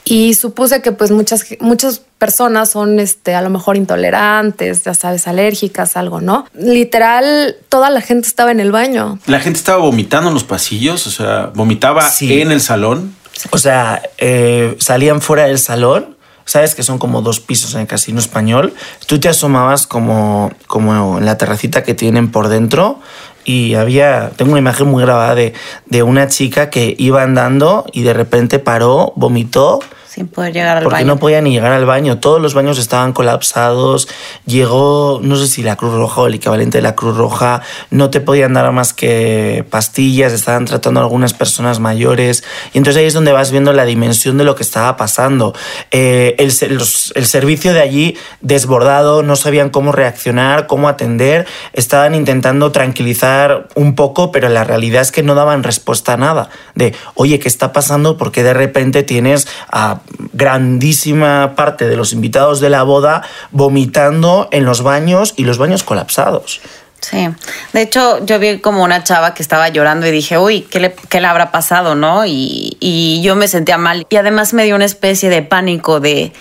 y 0.05 0.35
supuse 0.35 0.83
que 0.83 0.91
pues 0.91 1.13
muchas, 1.13 1.45
muchas 1.61 2.03
personas 2.21 2.71
son 2.71 3.01
este, 3.01 3.35
a 3.35 3.41
lo 3.43 3.51
mejor 3.51 3.77
intolerantes, 3.77 4.85
ya 4.85 4.95
sabes, 4.95 5.27
alérgicas, 5.27 5.97
algo, 5.97 6.21
¿no? 6.21 6.45
Literal, 6.55 7.57
toda 7.69 7.91
la 7.91 8.03
gente 8.03 8.29
estaba 8.29 8.53
en 8.53 8.61
el 8.61 8.71
baño. 8.71 9.19
La 9.27 9.41
gente 9.41 9.59
estaba 9.59 9.79
vomitando 9.79 10.29
en 10.29 10.35
los 10.35 10.45
pasillos, 10.45 11.07
o 11.07 11.11
sea, 11.11 11.51
vomitaba 11.55 12.09
Sí. 12.09 12.41
en 12.41 12.53
el 12.53 12.61
salón. 12.61 13.17
O 13.51 13.59
sea, 13.59 14.03
eh, 14.19 14.77
salían 14.79 15.21
fuera 15.23 15.45
del 15.47 15.59
salón. 15.59 16.17
Sabes 16.45 16.75
que 16.75 16.83
son 16.83 16.99
como 16.99 17.23
dos 17.23 17.41
pisos 17.41 17.75
en 17.75 17.81
el 17.83 17.87
casino 17.87 18.19
español. 18.21 18.75
Tú 19.07 19.19
te 19.19 19.29
asomabas 19.29 19.87
como, 19.87 20.51
como 20.67 21.19
en 21.19 21.25
la 21.25 21.39
terracita 21.39 21.83
que 21.85 21.95
tienen 21.95 22.31
por 22.31 22.49
dentro 22.49 22.99
y 23.45 23.75
había, 23.75 24.31
tengo 24.37 24.51
una 24.53 24.61
imagen 24.61 24.89
muy 24.89 25.03
grabada 25.03 25.35
de, 25.35 25.55
de 25.87 26.03
una 26.03 26.29
chica 26.29 26.69
que 26.69 26.95
iba 26.99 27.23
andando 27.23 27.87
y 27.93 28.03
de 28.03 28.13
repente 28.13 28.59
paró, 28.59 29.13
vomitó 29.17 29.81
Sin 30.13 30.27
poder 30.27 30.53
llegar 30.53 30.77
al 30.79 30.83
porque 30.83 30.97
baño. 30.97 31.07
no 31.07 31.19
podía 31.21 31.41
ni 31.41 31.53
llegar 31.53 31.71
al 31.71 31.87
baño. 31.87 32.19
Todos 32.19 32.41
los 32.43 32.53
baños 32.53 32.79
estaban 32.79 33.13
colapsados. 33.13 34.09
Llegó, 34.45 35.21
no 35.23 35.37
sé 35.37 35.47
si 35.47 35.63
la 35.63 35.77
Cruz 35.77 35.95
Roja 35.95 36.23
o 36.23 36.27
el 36.27 36.35
equivalente 36.35 36.79
de 36.79 36.83
la 36.83 36.97
Cruz 36.97 37.17
Roja, 37.17 37.63
no 37.91 38.11
te 38.11 38.21
podían 38.21 38.53
dar 38.55 38.73
más 38.73 38.93
que 38.93 39.65
pastillas, 39.71 40.33
estaban 40.33 40.65
tratando 40.65 40.99
a 40.99 41.05
algunas 41.05 41.33
personas 41.33 41.79
mayores. 41.79 42.43
Y 42.73 42.79
entonces 42.79 43.01
ahí 43.01 43.07
es 43.07 43.15
donde 43.15 43.31
vas 43.31 43.53
viendo 43.53 43.73
la 43.73 43.85
dimensión 43.85 44.37
de 44.37 44.43
lo 44.43 44.57
que 44.57 44.65
estaba 44.65 44.97
pasando. 44.97 45.55
Eh, 45.93 46.35
el, 46.39 46.53
los- 46.77 47.13
el 47.15 47.27
servicio 47.27 47.73
de 47.73 47.81
allí 47.81 48.17
desbordado, 48.41 49.23
no 49.23 49.37
sabían 49.37 49.71
cómo 49.71 49.93
reaccionar, 49.93 50.67
cómo 50.67 50.89
atender. 50.89 51.47
Estaban 51.73 52.17
intentando 52.17 52.73
tranquilizar 52.73 53.69
un 53.77 53.95
poco, 53.95 54.33
pero 54.33 54.49
la 54.49 54.65
realidad 54.65 55.03
es 55.03 55.13
que 55.13 55.23
no 55.23 55.37
daban 55.37 55.63
respuesta 55.63 56.15
a 56.15 56.17
nada. 56.17 56.51
De, 56.75 56.95
oye, 57.15 57.39
¿qué 57.39 57.47
está 57.47 57.73
pasando? 57.73 58.17
Porque 58.17 58.43
de 58.43 58.55
repente 58.55 59.05
tienes 59.05 59.47
a 59.71 60.00
grandísima 60.33 61.55
parte 61.57 61.89
de 61.89 61.97
los 61.97 62.13
invitados 62.13 62.61
de 62.61 62.71
la 62.71 62.83
boda 62.83 63.23
vomitando 63.51 64.49
en 64.53 64.65
los 64.65 64.83
baños 64.83 65.35
y 65.37 65.45
los 65.45 65.59
baños 65.59 65.83
colapsados. 65.83 66.61
Sí, 67.01 67.29
de 67.73 67.83
hecho 67.83 68.25
yo 68.27 68.39
vi 68.39 68.59
como 68.59 68.85
una 68.85 69.03
chava 69.03 69.33
que 69.33 69.43
estaba 69.43 69.69
llorando 69.71 70.07
y 70.07 70.11
dije, 70.11 70.37
uy, 70.37 70.63
¿qué 70.63 70.81
le, 70.81 71.27
habrá 71.27 71.51
pasado, 71.51 71.95
no? 71.95 72.25
Y, 72.27 73.21
yo 73.23 73.37
me 73.37 73.49
sentía 73.49 73.79
mal 73.79 74.07
y 74.09 74.17
además 74.17 74.53
me 74.53 74.65
dio 74.65 74.77
una 74.77 74.85
especie 74.85 75.31
de 75.31 75.43
pánico 75.43 76.01
de, 76.01 76.33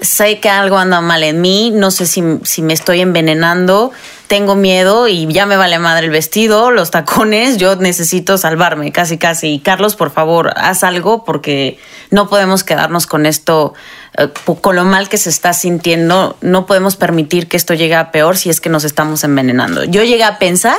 sé 0.00 0.40
que 0.40 0.50
algo 0.50 0.78
anda 0.78 1.00
mal 1.00 1.22
en 1.22 1.40
mí, 1.40 1.70
no 1.72 1.90
sé 1.90 2.06
si 2.06 2.62
me 2.62 2.74
estoy 2.74 3.00
envenenando, 3.00 3.92
tengo 4.28 4.54
miedo 4.54 5.08
y 5.08 5.26
ya 5.32 5.46
me 5.46 5.56
vale 5.56 5.78
madre 5.78 6.06
el 6.06 6.12
vestido, 6.12 6.70
los 6.70 6.90
tacones, 6.90 7.56
yo 7.56 7.74
necesito 7.76 8.38
salvarme, 8.38 8.92
casi 8.92 9.18
casi. 9.18 9.54
Y 9.54 9.58
Carlos, 9.60 9.96
por 9.96 10.10
favor, 10.10 10.52
haz 10.56 10.84
algo 10.84 11.24
porque 11.24 11.78
no 12.10 12.28
podemos 12.28 12.62
quedarnos 12.62 13.06
con 13.06 13.26
esto, 13.26 13.74
eh, 14.16 14.28
con 14.60 14.76
lo 14.76 14.84
mal 14.84 15.08
que 15.08 15.16
se 15.16 15.30
está 15.30 15.52
sintiendo, 15.54 16.36
no 16.42 16.66
podemos 16.66 16.96
permitir 16.96 17.48
que 17.48 17.56
esto 17.56 17.74
llegue 17.74 17.94
a 17.96 18.12
peor 18.12 18.36
si 18.36 18.50
es 18.50 18.60
que 18.60 18.68
nos 18.68 18.84
estamos 18.84 19.24
envenenando. 19.24 19.84
Yo 19.84 20.04
llegué 20.04 20.24
a 20.24 20.38
pensar 20.38 20.78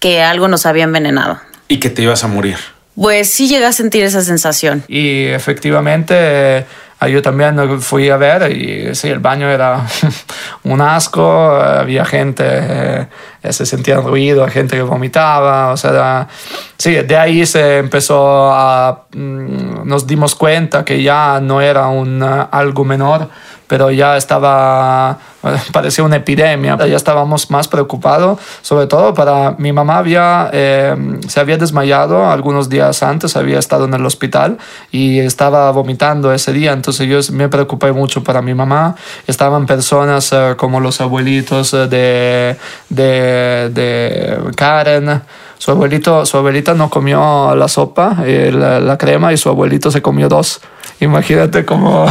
que 0.00 0.22
algo 0.22 0.48
nos 0.48 0.66
había 0.66 0.84
envenenado. 0.84 1.40
Y 1.68 1.78
que 1.78 1.90
te 1.90 2.02
ibas 2.02 2.24
a 2.24 2.28
morir. 2.28 2.56
Pues 2.96 3.30
sí 3.30 3.48
llegué 3.48 3.66
a 3.66 3.72
sentir 3.72 4.02
esa 4.02 4.22
sensación. 4.22 4.82
Y 4.88 5.26
efectivamente 5.26 6.14
eh, 6.18 6.66
yo 7.08 7.22
también 7.22 7.80
fui 7.80 8.10
a 8.10 8.16
ver 8.16 8.52
y 8.54 8.94
sí, 8.94 9.08
el 9.08 9.20
baño 9.20 9.48
era 9.48 9.86
un 10.64 10.80
asco, 10.80 11.54
había 11.56 12.04
gente, 12.04 12.44
eh, 12.46 13.06
se 13.50 13.64
sentía 13.64 13.96
ruido, 13.96 14.46
gente 14.48 14.76
que 14.76 14.82
vomitaba, 14.82 15.72
o 15.72 15.76
sea, 15.76 15.90
era- 15.90 16.28
sí, 16.76 16.92
de 16.94 17.16
ahí 17.16 17.46
se 17.46 17.78
empezó 17.78 18.52
a, 18.52 19.06
mm, 19.14 19.88
nos 19.88 20.06
dimos 20.06 20.34
cuenta 20.34 20.84
que 20.84 21.02
ya 21.02 21.40
no 21.40 21.60
era 21.60 21.88
un 21.88 22.22
eh, 22.22 22.46
algo 22.50 22.84
menor, 22.84 23.28
pero 23.70 23.88
ya 23.92 24.16
estaba, 24.16 25.16
parecía 25.72 26.02
una 26.02 26.16
epidemia, 26.16 26.76
ya 26.76 26.96
estábamos 26.96 27.52
más 27.52 27.68
preocupados, 27.68 28.40
sobre 28.62 28.88
todo 28.88 29.14
para 29.14 29.52
mi 29.58 29.72
mamá 29.72 29.98
había, 29.98 30.50
eh, 30.52 30.96
se 31.28 31.38
había 31.38 31.56
desmayado 31.56 32.28
algunos 32.28 32.68
días 32.68 33.04
antes, 33.04 33.36
había 33.36 33.60
estado 33.60 33.84
en 33.84 33.94
el 33.94 34.04
hospital 34.04 34.58
y 34.90 35.20
estaba 35.20 35.70
vomitando 35.70 36.32
ese 36.32 36.52
día, 36.52 36.72
entonces 36.72 37.06
yo 37.06 37.20
me 37.32 37.48
preocupé 37.48 37.92
mucho 37.92 38.24
para 38.24 38.42
mi 38.42 38.54
mamá, 38.54 38.96
estaban 39.28 39.66
personas 39.66 40.32
eh, 40.32 40.54
como 40.56 40.80
los 40.80 41.00
abuelitos 41.00 41.72
eh, 41.72 41.86
de, 41.86 42.56
de, 42.88 43.70
de 43.70 44.36
Karen, 44.56 45.22
su 45.58 45.70
abuelito, 45.70 46.26
su 46.26 46.38
abuelita 46.38 46.74
no 46.74 46.90
comió 46.90 47.54
la 47.54 47.68
sopa, 47.68 48.16
la, 48.24 48.80
la 48.80 48.98
crema 48.98 49.32
y 49.32 49.36
su 49.36 49.48
abuelito 49.48 49.92
se 49.92 50.02
comió 50.02 50.28
dos. 50.28 50.60
Imagínate 51.00 51.64
cómo, 51.64 52.06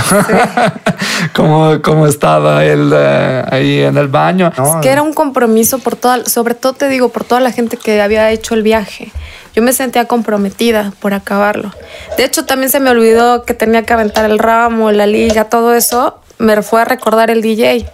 cómo, 1.35 1.79
cómo 1.83 2.07
estaba 2.07 2.65
él 2.65 2.91
eh, 2.93 3.45
ahí 3.51 3.81
en 3.81 3.97
el 3.97 4.07
baño. 4.07 4.51
Es 4.51 4.75
que 4.81 4.89
era 4.89 5.03
un 5.03 5.13
compromiso 5.13 5.77
por 5.77 5.95
toda, 5.95 6.25
sobre 6.25 6.55
todo 6.55 6.73
te 6.73 6.89
digo, 6.89 7.09
por 7.09 7.23
toda 7.23 7.39
la 7.39 7.51
gente 7.51 7.77
que 7.77 8.01
había 8.01 8.31
hecho 8.31 8.55
el 8.55 8.63
viaje. 8.63 9.11
Yo 9.53 9.61
me 9.61 9.73
sentía 9.73 10.05
comprometida 10.05 10.91
por 10.99 11.13
acabarlo. 11.13 11.71
De 12.17 12.23
hecho, 12.23 12.45
también 12.45 12.71
se 12.71 12.79
me 12.79 12.89
olvidó 12.89 13.43
que 13.43 13.53
tenía 13.53 13.83
que 13.83 13.93
aventar 13.93 14.25
el 14.25 14.39
ramo, 14.39 14.91
la 14.91 15.05
liga, 15.05 15.45
todo 15.45 15.75
eso. 15.75 16.19
Me 16.39 16.59
fue 16.63 16.81
a 16.81 16.85
recordar 16.85 17.29
el 17.29 17.43
DJ. 17.43 17.85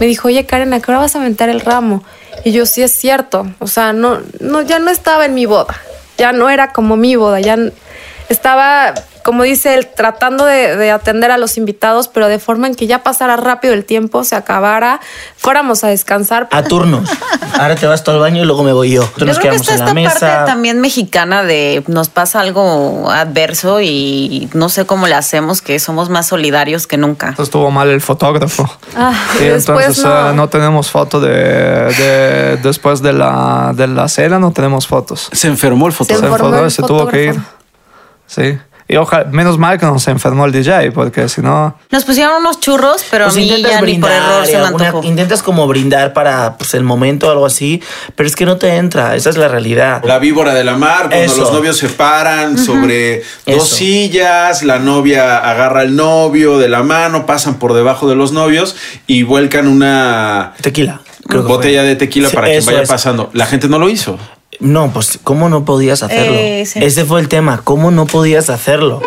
Me 0.00 0.06
dijo, 0.06 0.28
oye 0.28 0.44
Karen, 0.44 0.74
¿a 0.74 0.80
qué 0.80 0.90
hora 0.90 1.00
vas 1.00 1.16
a 1.16 1.20
aventar 1.20 1.48
el 1.48 1.60
ramo? 1.60 2.04
Y 2.44 2.52
yo, 2.52 2.66
sí 2.66 2.82
es 2.82 2.92
cierto. 2.92 3.46
O 3.58 3.68
sea, 3.68 3.94
no, 3.94 4.18
no, 4.40 4.60
ya 4.60 4.78
no 4.78 4.90
estaba 4.90 5.24
en 5.24 5.34
mi 5.34 5.46
boda. 5.46 5.76
Ya 6.18 6.32
no 6.32 6.50
era 6.50 6.72
como 6.72 6.96
mi 6.96 7.16
boda. 7.16 7.40
Ya 7.40 7.56
estaba, 8.28 8.94
como 9.24 9.42
dice 9.42 9.74
él, 9.74 9.88
tratando 9.94 10.44
de, 10.44 10.76
de 10.76 10.90
atender 10.90 11.30
a 11.30 11.38
los 11.38 11.56
invitados, 11.58 12.08
pero 12.08 12.28
de 12.28 12.38
forma 12.38 12.66
en 12.66 12.74
que 12.74 12.86
ya 12.86 13.02
pasara 13.02 13.36
rápido 13.36 13.74
el 13.74 13.84
tiempo, 13.84 14.24
se 14.24 14.34
acabara, 14.36 15.00
fuéramos 15.36 15.84
a 15.84 15.88
descansar. 15.88 16.48
A 16.50 16.62
turnos. 16.62 17.08
Ahora 17.58 17.74
te 17.76 17.86
vas 17.86 18.02
tú 18.02 18.10
al 18.10 18.18
baño 18.18 18.42
y 18.42 18.46
luego 18.46 18.62
me 18.64 18.72
voy 18.72 18.90
yo. 18.92 19.02
Yo 19.16 19.26
Nos 19.26 19.38
creo 19.38 19.52
que 19.52 19.58
quedamos 19.58 19.60
está 19.68 19.72
en 19.74 19.78
la 19.80 19.84
esta 19.84 19.94
mesa. 19.94 20.18
parte 20.36 20.50
también 20.50 20.80
mexicana 20.80 21.42
de 21.42 21.84
nos 21.86 22.08
pasa 22.08 22.40
algo 22.40 23.10
adverso 23.10 23.80
y 23.80 24.48
no 24.54 24.68
sé 24.68 24.86
cómo 24.86 25.06
le 25.06 25.14
hacemos, 25.14 25.60
que 25.62 25.78
somos 25.78 26.08
más 26.08 26.26
solidarios 26.28 26.86
que 26.86 26.96
nunca. 26.96 27.34
Estuvo 27.38 27.70
mal 27.70 27.88
el 27.90 28.00
fotógrafo. 28.00 28.68
Ah, 28.96 29.12
Y 29.40 29.44
después 29.44 29.80
entonces 29.86 30.04
no. 30.04 30.32
no 30.32 30.48
tenemos 30.48 30.90
foto 30.90 31.20
de, 31.20 31.30
de- 31.32 32.56
después 32.62 33.02
de 33.02 33.12
la, 33.12 33.72
de 33.74 33.86
la 33.86 34.08
cena, 34.08 34.38
no 34.38 34.52
tenemos 34.52 34.86
fotos. 34.86 35.28
Se 35.32 35.48
enfermó 35.48 35.86
el 35.86 35.92
Se 35.92 35.98
fotógrafo. 35.98 36.34
enfermó 36.34 36.58
el 36.60 36.66
y 36.66 36.70
se 36.70 36.82
tuvo 36.82 37.06
que 37.08 37.24
ir. 37.24 37.40
Sí. 38.34 38.58
Y 38.88 38.96
ojalá, 38.96 39.24
menos 39.30 39.56
mal 39.56 39.78
que 39.78 39.86
no 39.86 39.98
se 39.98 40.10
enfermó 40.10 40.44
el 40.44 40.52
DJ, 40.52 40.90
porque 40.92 41.26
si 41.28 41.40
no... 41.40 41.78
Nos 41.90 42.04
pusieron 42.04 42.34
unos 42.40 42.60
churros, 42.60 43.02
pero 43.10 43.24
Pues 43.26 43.36
a 43.36 43.38
mí 43.38 43.44
intentas 43.48 43.70
ya 43.70 43.76
ni 43.76 43.80
por 43.80 44.10
brindar, 44.10 44.12
error 44.32 44.46
se 44.46 44.52
me 44.52 44.58
alguna- 44.66 44.86
antojó. 44.88 45.06
intentas 45.06 45.42
como 45.42 45.66
brindar 45.66 46.12
para 46.12 46.58
pues, 46.58 46.74
el 46.74 46.82
momento 46.82 47.28
o 47.28 47.30
algo 47.30 47.46
así, 47.46 47.80
pero 48.16 48.26
es 48.26 48.36
que 48.36 48.44
no 48.44 48.56
te 48.58 48.74
entra, 48.76 49.14
esa 49.16 49.30
es 49.30 49.38
la 49.38 49.48
realidad. 49.48 50.02
La 50.04 50.18
víbora 50.18 50.52
de 50.52 50.64
la 50.64 50.76
mar, 50.76 51.08
cuando 51.08 51.16
Eso. 51.16 51.40
los 51.40 51.52
novios 51.52 51.78
se 51.78 51.88
paran 51.88 52.58
sobre 52.58 53.22
dos 53.46 53.64
Eso. 53.64 53.76
sillas, 53.76 54.62
la 54.62 54.78
novia 54.78 55.38
agarra 55.38 55.80
al 55.82 55.96
novio 55.96 56.58
de 56.58 56.68
la 56.68 56.82
mano, 56.82 57.24
pasan 57.24 57.54
por 57.58 57.72
debajo 57.72 58.08
de 58.10 58.16
los 58.16 58.32
novios 58.32 58.76
y 59.06 59.22
vuelcan 59.22 59.68
una 59.68 60.52
Tequila. 60.60 61.00
creo 61.28 61.44
botella 61.44 61.82
de 61.82 61.96
tequila 61.96 62.28
Sí, 62.28 62.34
para 62.34 62.48
que 62.48 62.60
vaya 62.60 62.82
es. 62.82 62.88
pasando. 62.90 63.30
La 63.32 63.46
gente 63.46 63.68
no 63.68 63.78
lo 63.78 63.88
hizo. 63.88 64.18
No, 64.62 64.92
pues 64.92 65.18
¿cómo 65.24 65.48
no 65.48 65.64
podías 65.64 66.04
hacerlo? 66.04 66.36
Eh, 66.38 66.64
sí. 66.66 66.78
Ese 66.82 67.04
fue 67.04 67.20
el 67.20 67.26
tema, 67.26 67.60
¿cómo 67.64 67.90
no 67.90 68.06
podías 68.06 68.48
hacerlo? 68.48 69.02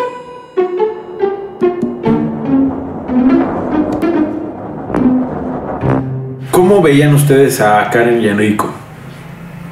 ¿Cómo 6.50 6.82
veían 6.82 7.14
ustedes 7.14 7.58
a 7.62 7.88
Karen 7.90 8.20
y 8.20 8.28
Enrico? 8.28 8.70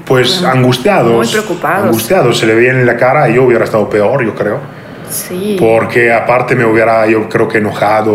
Pues 0.07 0.43
angustiados. 0.43 1.13
Muy 1.13 1.27
preocupados. 1.27 1.89
Angustiados, 1.89 2.39
se 2.39 2.47
le 2.47 2.55
veía 2.55 2.71
en 2.71 2.87
la 2.87 2.97
cara 2.97 3.29
y 3.29 3.35
yo 3.35 3.43
hubiera 3.43 3.65
estado 3.65 3.87
peor, 3.91 4.25
yo 4.25 4.35
creo. 4.35 4.61
Sí. 5.11 5.59
Porque 5.61 6.15
aparte 6.15 6.55
me 6.55 6.65
hubiera, 6.65 7.07
yo 7.07 7.29
creo 7.29 7.47
que 7.47 7.59
enojado. 7.59 8.15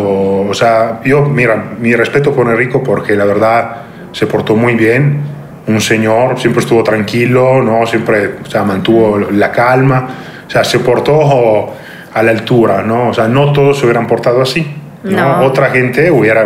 O 0.50 0.54
sea, 0.56 1.02
yo, 1.06 1.22
mira, 1.22 1.74
mi 1.80 1.94
respeto 1.96 2.36
con 2.36 2.50
Enrico 2.50 2.82
porque 2.82 3.16
la 3.16 3.26
verdad 3.26 3.84
se 4.12 4.26
portó 4.26 4.56
muy 4.56 4.74
bien. 4.74 5.29
Un 5.70 5.82
señor, 5.82 6.40
siempre 6.40 6.62
estuvo 6.62 6.84
tranquilo, 6.84 7.62
¿no? 7.62 7.86
Siempre, 7.86 8.36
o 8.44 8.50
sea, 8.50 8.64
mantuvo 8.64 9.20
la 9.20 9.52
calma. 9.52 10.10
O 10.48 10.50
sea, 10.50 10.64
se 10.64 10.80
portó 10.80 11.76
a 12.14 12.24
la 12.24 12.32
altura, 12.32 12.82
¿no? 12.82 13.10
O 13.10 13.14
sea, 13.14 13.28
no 13.28 13.54
todos 13.54 13.78
se 13.78 13.86
hubieran 13.86 14.08
portado 14.08 14.42
así. 14.42 14.66
¿no? 15.04 15.12
No. 15.12 15.46
Otra 15.46 15.70
gente 15.70 16.10
hubiera 16.12 16.46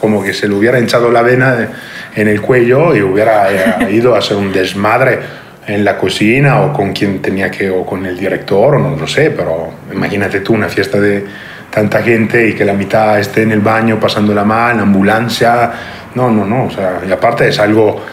como 0.00 0.22
que 0.22 0.34
se 0.34 0.48
le 0.48 0.54
hubiera 0.54 0.78
hinchado 0.78 1.10
la 1.10 1.22
vena 1.22 1.68
en 2.14 2.28
el 2.28 2.40
cuello 2.40 2.94
y 2.94 3.00
hubiera 3.00 3.50
eh, 3.50 3.92
ido 3.92 4.14
a 4.14 4.18
hacer 4.18 4.36
un 4.36 4.52
desmadre 4.52 5.18
en 5.66 5.84
la 5.84 5.96
cocina 5.96 6.60
o 6.60 6.72
con 6.72 6.92
quien 6.92 7.22
tenía 7.22 7.50
que, 7.50 7.70
o 7.70 7.86
con 7.86 8.04
el 8.04 8.18
director, 8.18 8.74
o 8.74 8.78
no 8.78 8.96
lo 8.96 9.06
sé, 9.06 9.30
pero 9.30 9.70
imagínate 9.92 10.40
tú 10.40 10.52
una 10.52 10.68
fiesta 10.68 11.00
de 11.00 11.24
tanta 11.70 12.02
gente 12.02 12.48
y 12.48 12.54
que 12.54 12.64
la 12.64 12.74
mitad 12.74 13.18
esté 13.18 13.42
en 13.42 13.52
el 13.52 13.60
baño 13.60 13.98
pasándola 13.98 14.44
mal, 14.44 14.78
ambulancia, 14.78 15.72
no, 16.14 16.30
no, 16.30 16.44
no, 16.44 16.66
o 16.66 16.70
sea, 16.70 17.00
y 17.06 17.10
aparte 17.10 17.48
es 17.48 17.58
algo, 17.58 18.04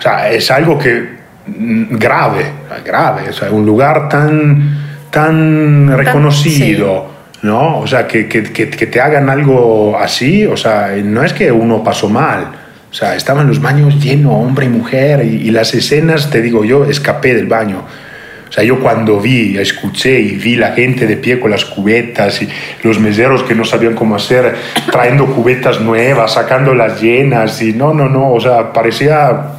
o 0.00 0.02
sea, 0.02 0.30
es 0.30 0.50
algo 0.50 0.78
que 0.78 1.10
mm, 1.46 1.98
grave, 1.98 2.46
grave, 2.82 3.28
o 3.28 3.32
sea, 3.34 3.50
un 3.50 3.66
lugar 3.66 4.08
tan, 4.08 4.78
tan 5.10 5.94
reconocido, 5.94 7.06
¿no? 7.42 7.80
O 7.80 7.86
sea, 7.86 8.06
que, 8.06 8.26
que, 8.26 8.44
que, 8.44 8.70
que 8.70 8.86
te 8.86 8.98
hagan 8.98 9.28
algo 9.28 9.98
así, 9.98 10.46
o 10.46 10.56
sea, 10.56 10.92
no 11.04 11.22
es 11.22 11.34
que 11.34 11.52
uno 11.52 11.84
pasó 11.84 12.08
mal, 12.08 12.46
o 12.90 12.94
sea, 12.94 13.14
estaban 13.14 13.46
los 13.46 13.60
baños 13.60 14.02
llenos, 14.02 14.32
hombre 14.32 14.64
y 14.64 14.70
mujer, 14.70 15.22
y, 15.22 15.48
y 15.48 15.50
las 15.50 15.74
escenas, 15.74 16.30
te 16.30 16.40
digo, 16.40 16.64
yo 16.64 16.86
escapé 16.86 17.34
del 17.34 17.46
baño. 17.46 17.84
O 18.50 18.52
sea, 18.52 18.64
yo 18.64 18.80
cuando 18.80 19.20
vi, 19.20 19.56
escuché 19.58 20.18
y 20.18 20.34
vi 20.34 20.56
la 20.56 20.72
gente 20.72 21.06
de 21.06 21.16
pie 21.16 21.38
con 21.38 21.52
las 21.52 21.64
cubetas 21.64 22.42
y 22.42 22.48
los 22.82 22.98
meseros 22.98 23.44
que 23.44 23.54
no 23.54 23.64
sabían 23.64 23.94
cómo 23.94 24.16
hacer, 24.16 24.56
trayendo 24.90 25.26
cubetas 25.26 25.80
nuevas, 25.80 26.32
sacándolas 26.32 27.00
llenas 27.00 27.62
y 27.62 27.74
no, 27.74 27.94
no, 27.94 28.08
no, 28.08 28.32
o 28.32 28.40
sea, 28.40 28.72
parecía, 28.72 29.52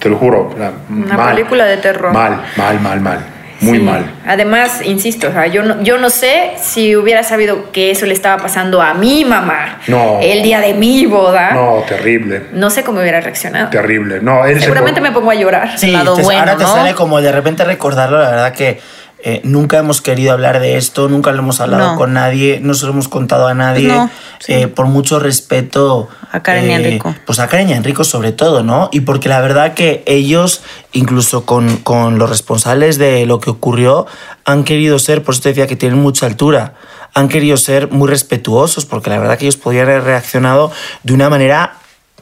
te, 0.00 0.08
lo 0.08 0.16
juro, 0.16 0.50
Una 0.90 1.16
mal, 1.16 1.34
película 1.36 1.64
de 1.66 1.76
terror. 1.76 2.12
Mal, 2.12 2.42
mal, 2.56 2.80
mal, 2.80 3.00
mal, 3.00 3.18
muy 3.60 3.78
Sí. 3.78 3.84
mal. 3.84 4.10
Además, 4.26 4.80
insisto, 4.84 5.28
o 5.28 5.32
sea, 5.32 5.46
yo 5.46 5.62
no, 5.62 5.82
yo 5.82 5.98
no 5.98 6.08
sé 6.08 6.52
si 6.56 6.96
hubiera 6.96 7.22
sabido 7.22 7.70
que 7.70 7.90
eso 7.90 8.06
le 8.06 8.14
estaba 8.14 8.42
pasando 8.42 8.80
a 8.80 8.94
mi 8.94 9.24
mamá 9.26 9.78
No. 9.86 10.18
el 10.22 10.42
día 10.42 10.60
de 10.60 10.72
mi 10.74 11.04
boda. 11.06 11.50
No, 11.52 11.76
No, 11.76 11.82
terrible, 11.82 12.44
sé 12.70 12.82
cómo 12.82 13.00
hubiera 13.00 13.20
reaccionado. 13.20 13.68
terrible. 13.68 14.20
No, 14.22 14.44
él 14.46 14.60
Seguramente 14.60 15.00
me 15.02 15.12
pongo 15.12 15.30
a 15.30 15.34
llorar. 15.34 15.78
Sí, 15.78 15.90
lado 15.92 16.16
te- 16.16 16.22
bueno, 16.22 16.40
ahora 16.40 16.56
te 16.56 16.64
¿no? 16.64 16.72
sale 16.74 16.94
como 16.94 17.20
de 17.20 17.30
repente 17.32 17.62
recordarlo, 17.64 18.18
la 18.22 18.30
verdad 18.30 18.52
que 18.54 18.80
eh, 19.24 19.40
nunca 19.44 19.78
hemos 19.78 20.00
querido 20.00 20.32
hablar 20.32 20.60
de 20.60 20.76
esto, 20.76 21.08
nunca 21.08 21.32
lo 21.32 21.38
hemos 21.40 21.60
hablado 21.60 21.92
No. 21.92 21.96
con 21.98 22.12
nadie, 22.14 22.58
no 22.62 22.74
se 22.74 22.86
lo 22.86 22.92
hemos 22.92 23.08
contado 23.08 23.46
a 23.46 23.54
nadie, 23.54 23.88
No, 23.88 24.10
sí. 24.38 24.52
eh, 24.52 24.68
por 24.68 24.86
mucho 24.86 25.18
respeto. 25.18 26.08
A 26.32 26.42
Karen 26.42 26.66
y 26.66 26.72
eh, 26.72 26.74
Enrico. 26.76 27.14
Pues 27.26 27.38
a 27.38 27.48
Karen 27.48 27.68
y 27.68 27.72
a 27.72 27.76
Enrico 27.76 28.04
sobre 28.04 28.32
todo, 28.32 28.62
¿no? 28.62 28.88
Y 28.92 29.00
porque 29.00 29.28
la 29.28 29.40
verdad 29.40 29.74
que 29.74 30.02
ellos, 30.06 30.62
incluso 30.92 31.44
con, 31.44 31.76
con 31.78 32.18
los 32.18 32.30
responsables 32.30 32.98
de 32.98 33.26
lo 33.26 33.40
que 33.40 33.50
ocurrió, 33.50 34.06
han 34.44 34.64
querido 34.64 34.98
ser, 34.98 35.22
por 35.22 35.34
eso 35.34 35.42
te 35.42 35.48
decía 35.50 35.66
que 35.66 35.76
tienen 35.76 35.98
mucha 36.00 36.26
altura, 36.26 36.74
han 37.14 37.28
querido 37.28 37.56
ser 37.56 37.90
muy 37.90 38.08
respetuosos, 38.08 38.86
porque 38.86 39.10
la 39.10 39.18
verdad 39.18 39.36
que 39.38 39.44
ellos 39.46 39.56
podrían 39.56 39.86
haber 39.88 40.04
reaccionado 40.04 40.70
de 41.02 41.12
una 41.14 41.28
manera 41.28 41.74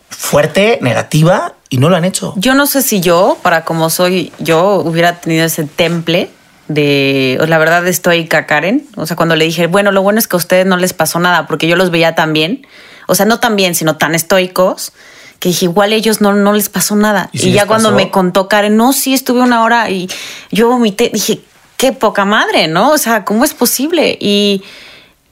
fuerte, 0.09 0.79
negativa, 0.83 1.53
y 1.71 1.77
no 1.77 1.91
lo 1.91 1.97
han 1.97 2.05
hecho. 2.07 2.33
Yo 2.37 2.55
no 2.55 2.67
sé 2.67 2.81
si 2.83 3.01
yo, 3.01 3.37
para 3.43 3.65
como 3.65 3.91
soy 3.91 4.33
yo, 4.39 4.77
hubiera 4.77 5.21
tenido 5.21 5.45
ese 5.45 5.65
temple 5.65 6.31
de, 6.69 7.39
la 7.49 7.59
verdad, 7.59 7.87
estoica 7.87 8.47
Karen. 8.47 8.87
O 8.97 9.07
sea, 9.07 9.17
cuando 9.17 9.37
le 9.37 9.45
dije, 9.45 9.67
bueno, 9.67 9.91
lo 9.91 10.03
bueno 10.03 10.19
es 10.19 10.29
que 10.29 10.37
a 10.37 10.39
ustedes 10.39 10.67
no 10.67 10.77
les 10.77 10.93
pasó 10.93 11.19
nada, 11.19 11.47
porque 11.47 11.67
yo 11.67 11.77
los 11.77 11.91
veía 11.91 12.15
tan 12.15 12.33
bien. 12.33 12.67
O 13.07 13.15
sea, 13.15 13.27
no 13.27 13.41
tan 13.41 13.57
bien, 13.57 13.75
sino 13.75 13.97
tan 13.97 14.15
estoicos, 14.15 14.93
que 15.39 15.49
dije, 15.49 15.65
igual 15.65 15.93
ellos 15.93 16.21
no, 16.21 16.35
no 16.35 16.53
les 16.53 16.69
pasó 16.69 16.95
nada. 16.95 17.31
¿Y 17.33 17.53
ya 17.53 17.67
cuando 17.67 17.91
pasó? 17.91 17.97
me 17.97 18.11
contó 18.11 18.49
Karen, 18.49 18.77
no, 18.77 18.93
sí, 18.93 19.15
estuve 19.15 19.41
una 19.41 19.63
hora 19.63 19.89
y 19.89 20.11
yo 20.51 20.69
vomité, 20.69 21.11
dije, 21.13 21.41
qué 21.77 21.93
poca 21.93 22.25
madre, 22.25 22.69
¿no? 22.69 22.91
O 22.91 22.99
sea, 22.99 23.25
¿cómo 23.25 23.45
es 23.45 23.55
posible? 23.55 24.19
Y, 24.21 24.63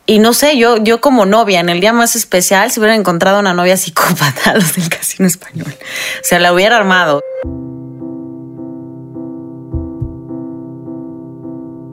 y 0.07 0.20
no 0.20 0.33
sé, 0.33 0.57
yo, 0.57 0.79
yo 0.79 1.01
como 1.01 1.27
novia, 1.27 1.61
en 1.61 1.68
el 1.68 1.81
día 1.81 1.92
más 1.92 2.16
especial, 2.16 2.70
si 2.70 2.81
hubiera 2.81 2.94
encontrado 2.94 3.40
una 3.40 3.53
novia 3.53 3.77
psicópata, 3.77 4.55
los 4.55 4.77
del 4.77 4.88
casino 4.88 5.27
español, 5.27 5.75
o 5.75 6.25
sea, 6.25 6.38
la 6.38 6.53
hubiera 6.53 6.77
armado. 6.77 7.20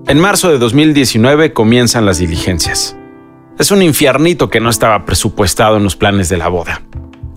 En 0.05 0.19
marzo 0.19 0.51
de 0.51 0.57
2019 0.57 1.53
comienzan 1.53 2.05
las 2.05 2.17
diligencias. 2.17 2.97
Es 3.57 3.71
un 3.71 3.81
infiernito 3.81 4.49
que 4.49 4.59
no 4.59 4.69
estaba 4.69 5.05
presupuestado 5.05 5.77
en 5.77 5.85
los 5.85 5.95
planes 5.95 6.27
de 6.27 6.35
la 6.35 6.49
boda. 6.49 6.81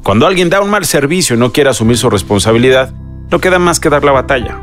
Cuando 0.03 0.27
alguien 0.27 0.51
da 0.51 0.61
un 0.61 0.71
mal 0.71 0.85
servicio 0.85 1.37
y 1.37 1.39
no 1.39 1.53
quiere 1.53 1.71
asumir 1.71 1.97
su 1.97 2.11
responsabilidad, 2.11 2.93
no 3.31 3.39
queda 3.39 3.61
más 3.61 3.79
que 3.79 3.89
dar 3.89 4.03
la 4.03 4.11
batalla. 4.11 4.61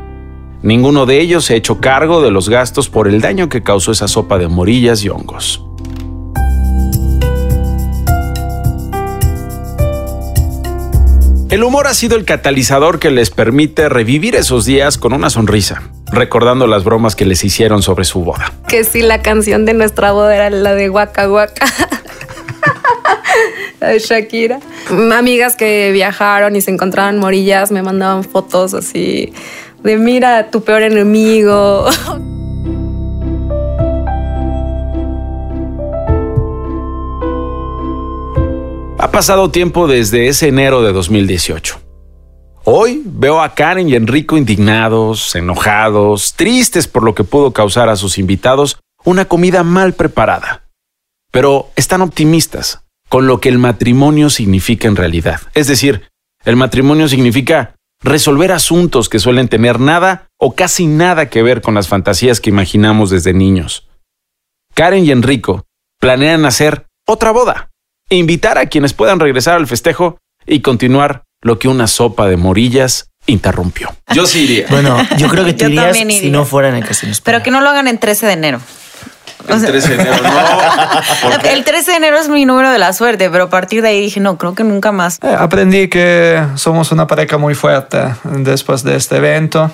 Ninguno 0.64 1.06
de 1.06 1.22
ellos 1.22 1.46
se 1.46 1.54
ha 1.54 1.58
hecho 1.58 1.80
cargo 1.80 2.22
de 2.22 2.32
los 2.32 2.50
gastos 2.50 2.90
por 2.90 3.08
el 3.08 3.22
daño 3.22 3.48
que 3.48 3.64
causó 3.64 3.94
esa 3.94 4.10
sopa 4.10 4.38
de 4.38 4.50
morillas 4.50 5.02
y 5.06 5.10
hongos. 5.10 5.66
El 11.54 11.64
humor 11.64 11.86
ha 11.86 11.94
sido 11.94 12.18
el 12.18 12.26
catalizador 12.26 12.98
que 12.98 13.12
les 13.12 13.30
permite 13.30 13.88
revivir 13.88 14.36
esos 14.36 14.66
días 14.66 14.98
con 14.98 15.14
una 15.14 15.30
sonrisa, 15.30 15.84
recordando 16.12 16.66
las 16.66 16.84
bromas 16.84 17.16
que 17.16 17.26
les 17.26 17.44
hicieron 17.44 17.84
sobre 17.84 18.06
su 18.06 18.24
boda. 18.24 18.52
Que 18.68 18.84
sí, 18.84 19.04
la 19.04 19.22
canción 19.22 19.64
de 19.64 19.76
nuestra 19.76 20.14
boda 20.14 20.36
era 20.36 20.50
la 20.50 20.74
de 20.74 20.90
Waka 20.90 21.30
Waka. 21.30 21.64
la 23.80 23.90
de 23.90 24.00
Shakira. 24.00 24.62
Amigas 25.16 25.56
que 25.56 25.92
viajaron 25.92 26.56
y 26.56 26.62
se 26.62 26.72
encontraban 26.72 27.20
morillas 27.20 27.70
me 27.70 27.84
mandaban 27.84 28.24
fotos 28.24 28.74
así 28.74 29.32
de 29.84 29.98
mira 29.98 30.50
tu 30.50 30.64
peor 30.64 30.82
enemigo. 30.82 31.86
Ha 39.04 39.12
pasado 39.12 39.52
tiempo 39.52 39.86
desde 39.88 40.30
ese 40.30 40.48
enero 40.48 40.82
de 40.82 40.94
2018. 40.94 41.78
Hoy 42.64 43.02
veo 43.04 43.42
a 43.42 43.54
Karen 43.54 43.90
y 43.90 43.96
Enrico 43.96 44.38
indignados, 44.38 45.36
enojados, 45.36 46.36
tristes 46.36 46.88
por 46.88 47.04
lo 47.04 47.14
que 47.14 47.26
pudo 47.26 47.52
causar 47.52 47.90
a 47.90 47.98
sus 47.98 48.18
invitados 48.18 48.80
una 49.04 49.26
comida 49.26 49.66
mal 49.66 49.92
preparada. 49.92 50.70
Pero 51.32 51.70
están 51.76 52.02
optimistas 52.02 52.86
con 53.10 53.28
lo 53.28 53.42
que 53.42 53.50
el 53.50 53.58
matrimonio 53.58 54.30
significa 54.30 54.88
en 54.88 54.96
realidad. 54.96 55.42
Es 55.54 55.68
decir, 55.68 56.08
el 56.46 56.56
matrimonio 56.56 57.10
significa 57.10 57.76
resolver 58.02 58.54
asuntos 58.54 59.10
que 59.10 59.20
suelen 59.20 59.50
tener 59.50 59.82
nada 59.82 60.28
o 60.40 60.56
casi 60.56 60.88
nada 60.88 61.30
que 61.30 61.44
ver 61.44 61.62
con 61.62 61.74
las 61.74 61.90
fantasías 61.90 62.40
que 62.40 62.52
imaginamos 62.52 63.10
desde 63.10 63.34
niños. 63.34 63.86
Karen 64.74 65.04
y 65.04 65.12
Enrico 65.12 65.66
planean 66.00 66.46
hacer 66.46 66.86
otra 67.06 67.32
boda, 67.32 67.73
e 68.14 68.18
invitar 68.18 68.60
a 68.60 68.68
quienes 68.68 68.94
puedan 68.94 69.20
regresar 69.20 69.56
al 69.56 69.66
festejo 69.66 70.20
y 70.46 70.60
continuar 70.60 71.24
lo 71.42 71.58
que 71.58 71.68
una 71.68 71.88
sopa 71.88 72.28
de 72.28 72.38
morillas 72.38 73.10
interrumpió. 73.26 73.90
Yo 74.14 74.28
sí 74.28 74.44
iría. 74.44 74.68
Bueno, 74.70 74.98
yo 75.18 75.30
creo 75.30 75.44
que 75.46 75.54
te 75.54 75.64
Yo 75.64 75.70
irías 75.70 75.98
también 75.98 76.22
si 76.22 76.30
no 76.30 76.46
fuera 76.46 76.70
en 76.70 76.76
el 76.76 76.86
casino. 76.86 77.12
España. 77.12 77.24
Pero 77.26 77.44
que 77.44 77.50
no 77.50 77.62
lo 77.62 77.70
hagan 77.70 77.88
en 77.88 77.98
13 77.98 78.28
de 78.28 78.34
enero. 78.34 78.60
O 79.50 79.60
sea, 79.60 79.72
de 79.72 79.80
enero, 79.80 80.14
no. 80.24 81.50
el 81.50 81.64
13 81.64 81.92
de 81.92 81.98
enero 81.98 82.18
es 82.18 82.30
mi 82.30 82.46
número 82.46 82.72
de 82.72 82.78
la 82.78 82.94
suerte, 82.94 83.30
pero 83.32 83.46
a 83.46 83.50
partir 83.50 83.82
de 83.82 83.90
ahí 83.90 84.00
dije, 84.00 84.20
no, 84.20 84.38
creo 84.38 84.54
que 84.54 84.64
nunca 84.64 84.92
más. 84.92 85.18
Eh, 85.22 85.36
aprendí 85.38 85.90
que 85.90 86.42
somos 86.56 86.92
una 86.92 87.08
pareja 87.08 87.38
muy 87.38 87.56
fuerte 87.56 87.98
después 88.24 88.84
de 88.84 88.96
este 88.96 89.18
evento, 89.18 89.70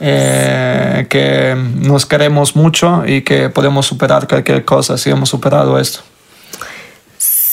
eh, 0.00 1.06
que 1.08 1.54
nos 1.76 2.06
queremos 2.06 2.56
mucho 2.56 3.04
y 3.06 3.20
que 3.20 3.50
podemos 3.50 3.86
superar 3.86 4.26
cualquier 4.26 4.64
cosa 4.64 4.96
si 4.96 5.10
hemos 5.10 5.28
superado 5.28 5.78
esto. 5.78 6.00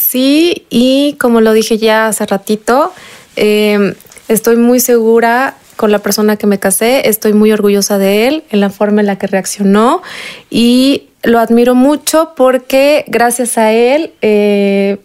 Sí, 0.09 0.65
y 0.71 1.17
como 1.19 1.39
lo 1.39 1.53
dije 1.53 1.77
ya 1.77 2.07
hace 2.07 2.25
ratito, 2.25 2.91
eh, 3.35 3.93
estoy 4.27 4.57
muy 4.57 4.79
segura 4.79 5.55
con 5.75 5.91
la 5.91 5.99
persona 5.99 6.35
que 6.35 6.47
me 6.47 6.57
casé, 6.57 7.07
estoy 7.07 7.33
muy 7.33 7.51
orgullosa 7.51 7.99
de 7.99 8.27
él, 8.27 8.43
en 8.49 8.59
la 8.59 8.71
forma 8.71 9.01
en 9.01 9.05
la 9.05 9.19
que 9.19 9.27
reaccionó 9.27 10.01
y 10.49 11.09
lo 11.21 11.37
admiro 11.37 11.75
mucho 11.75 12.33
porque 12.35 13.05
gracias 13.05 13.59
a 13.59 13.71
él 13.71 14.13
eh, 14.23 14.97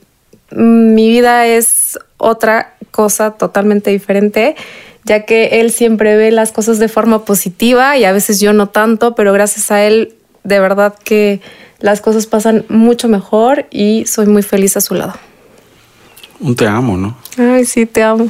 mi 0.50 1.10
vida 1.10 1.48
es 1.48 1.98
otra 2.16 2.72
cosa 2.90 3.32
totalmente 3.32 3.90
diferente, 3.90 4.56
ya 5.04 5.26
que 5.26 5.60
él 5.60 5.70
siempre 5.70 6.16
ve 6.16 6.30
las 6.30 6.50
cosas 6.50 6.78
de 6.78 6.88
forma 6.88 7.26
positiva 7.26 7.98
y 7.98 8.06
a 8.06 8.12
veces 8.12 8.40
yo 8.40 8.54
no 8.54 8.70
tanto, 8.70 9.14
pero 9.14 9.34
gracias 9.34 9.70
a 9.70 9.84
él 9.84 10.14
de 10.44 10.60
verdad 10.60 10.94
que 11.04 11.42
las 11.84 12.00
cosas 12.00 12.26
pasan 12.26 12.64
mucho 12.70 13.08
mejor 13.08 13.66
y 13.70 14.06
soy 14.06 14.24
muy 14.24 14.40
feliz 14.40 14.74
a 14.78 14.80
su 14.80 14.94
lado. 14.94 15.12
Un 16.40 16.56
te 16.56 16.66
amo, 16.66 16.96
¿no? 16.96 17.14
Ay, 17.36 17.66
sí, 17.66 17.84
te 17.84 18.02
amo. 18.02 18.26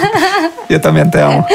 Yo 0.68 0.78
también 0.78 1.10
te 1.10 1.18
amo. 1.18 1.46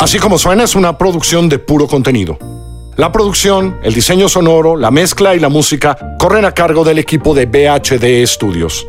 Así 0.00 0.18
como 0.18 0.38
suena 0.38 0.64
es 0.64 0.74
una 0.74 0.98
producción 0.98 1.48
de 1.48 1.60
puro 1.60 1.86
contenido. 1.86 2.36
La 2.96 3.12
producción, 3.12 3.78
el 3.84 3.94
diseño 3.94 4.28
sonoro, 4.28 4.74
la 4.76 4.90
mezcla 4.90 5.36
y 5.36 5.38
la 5.38 5.50
música 5.50 6.16
corren 6.18 6.44
a 6.44 6.50
cargo 6.50 6.82
del 6.82 6.98
equipo 6.98 7.32
de 7.32 7.46
BHD 7.46 8.26
Studios. 8.26 8.88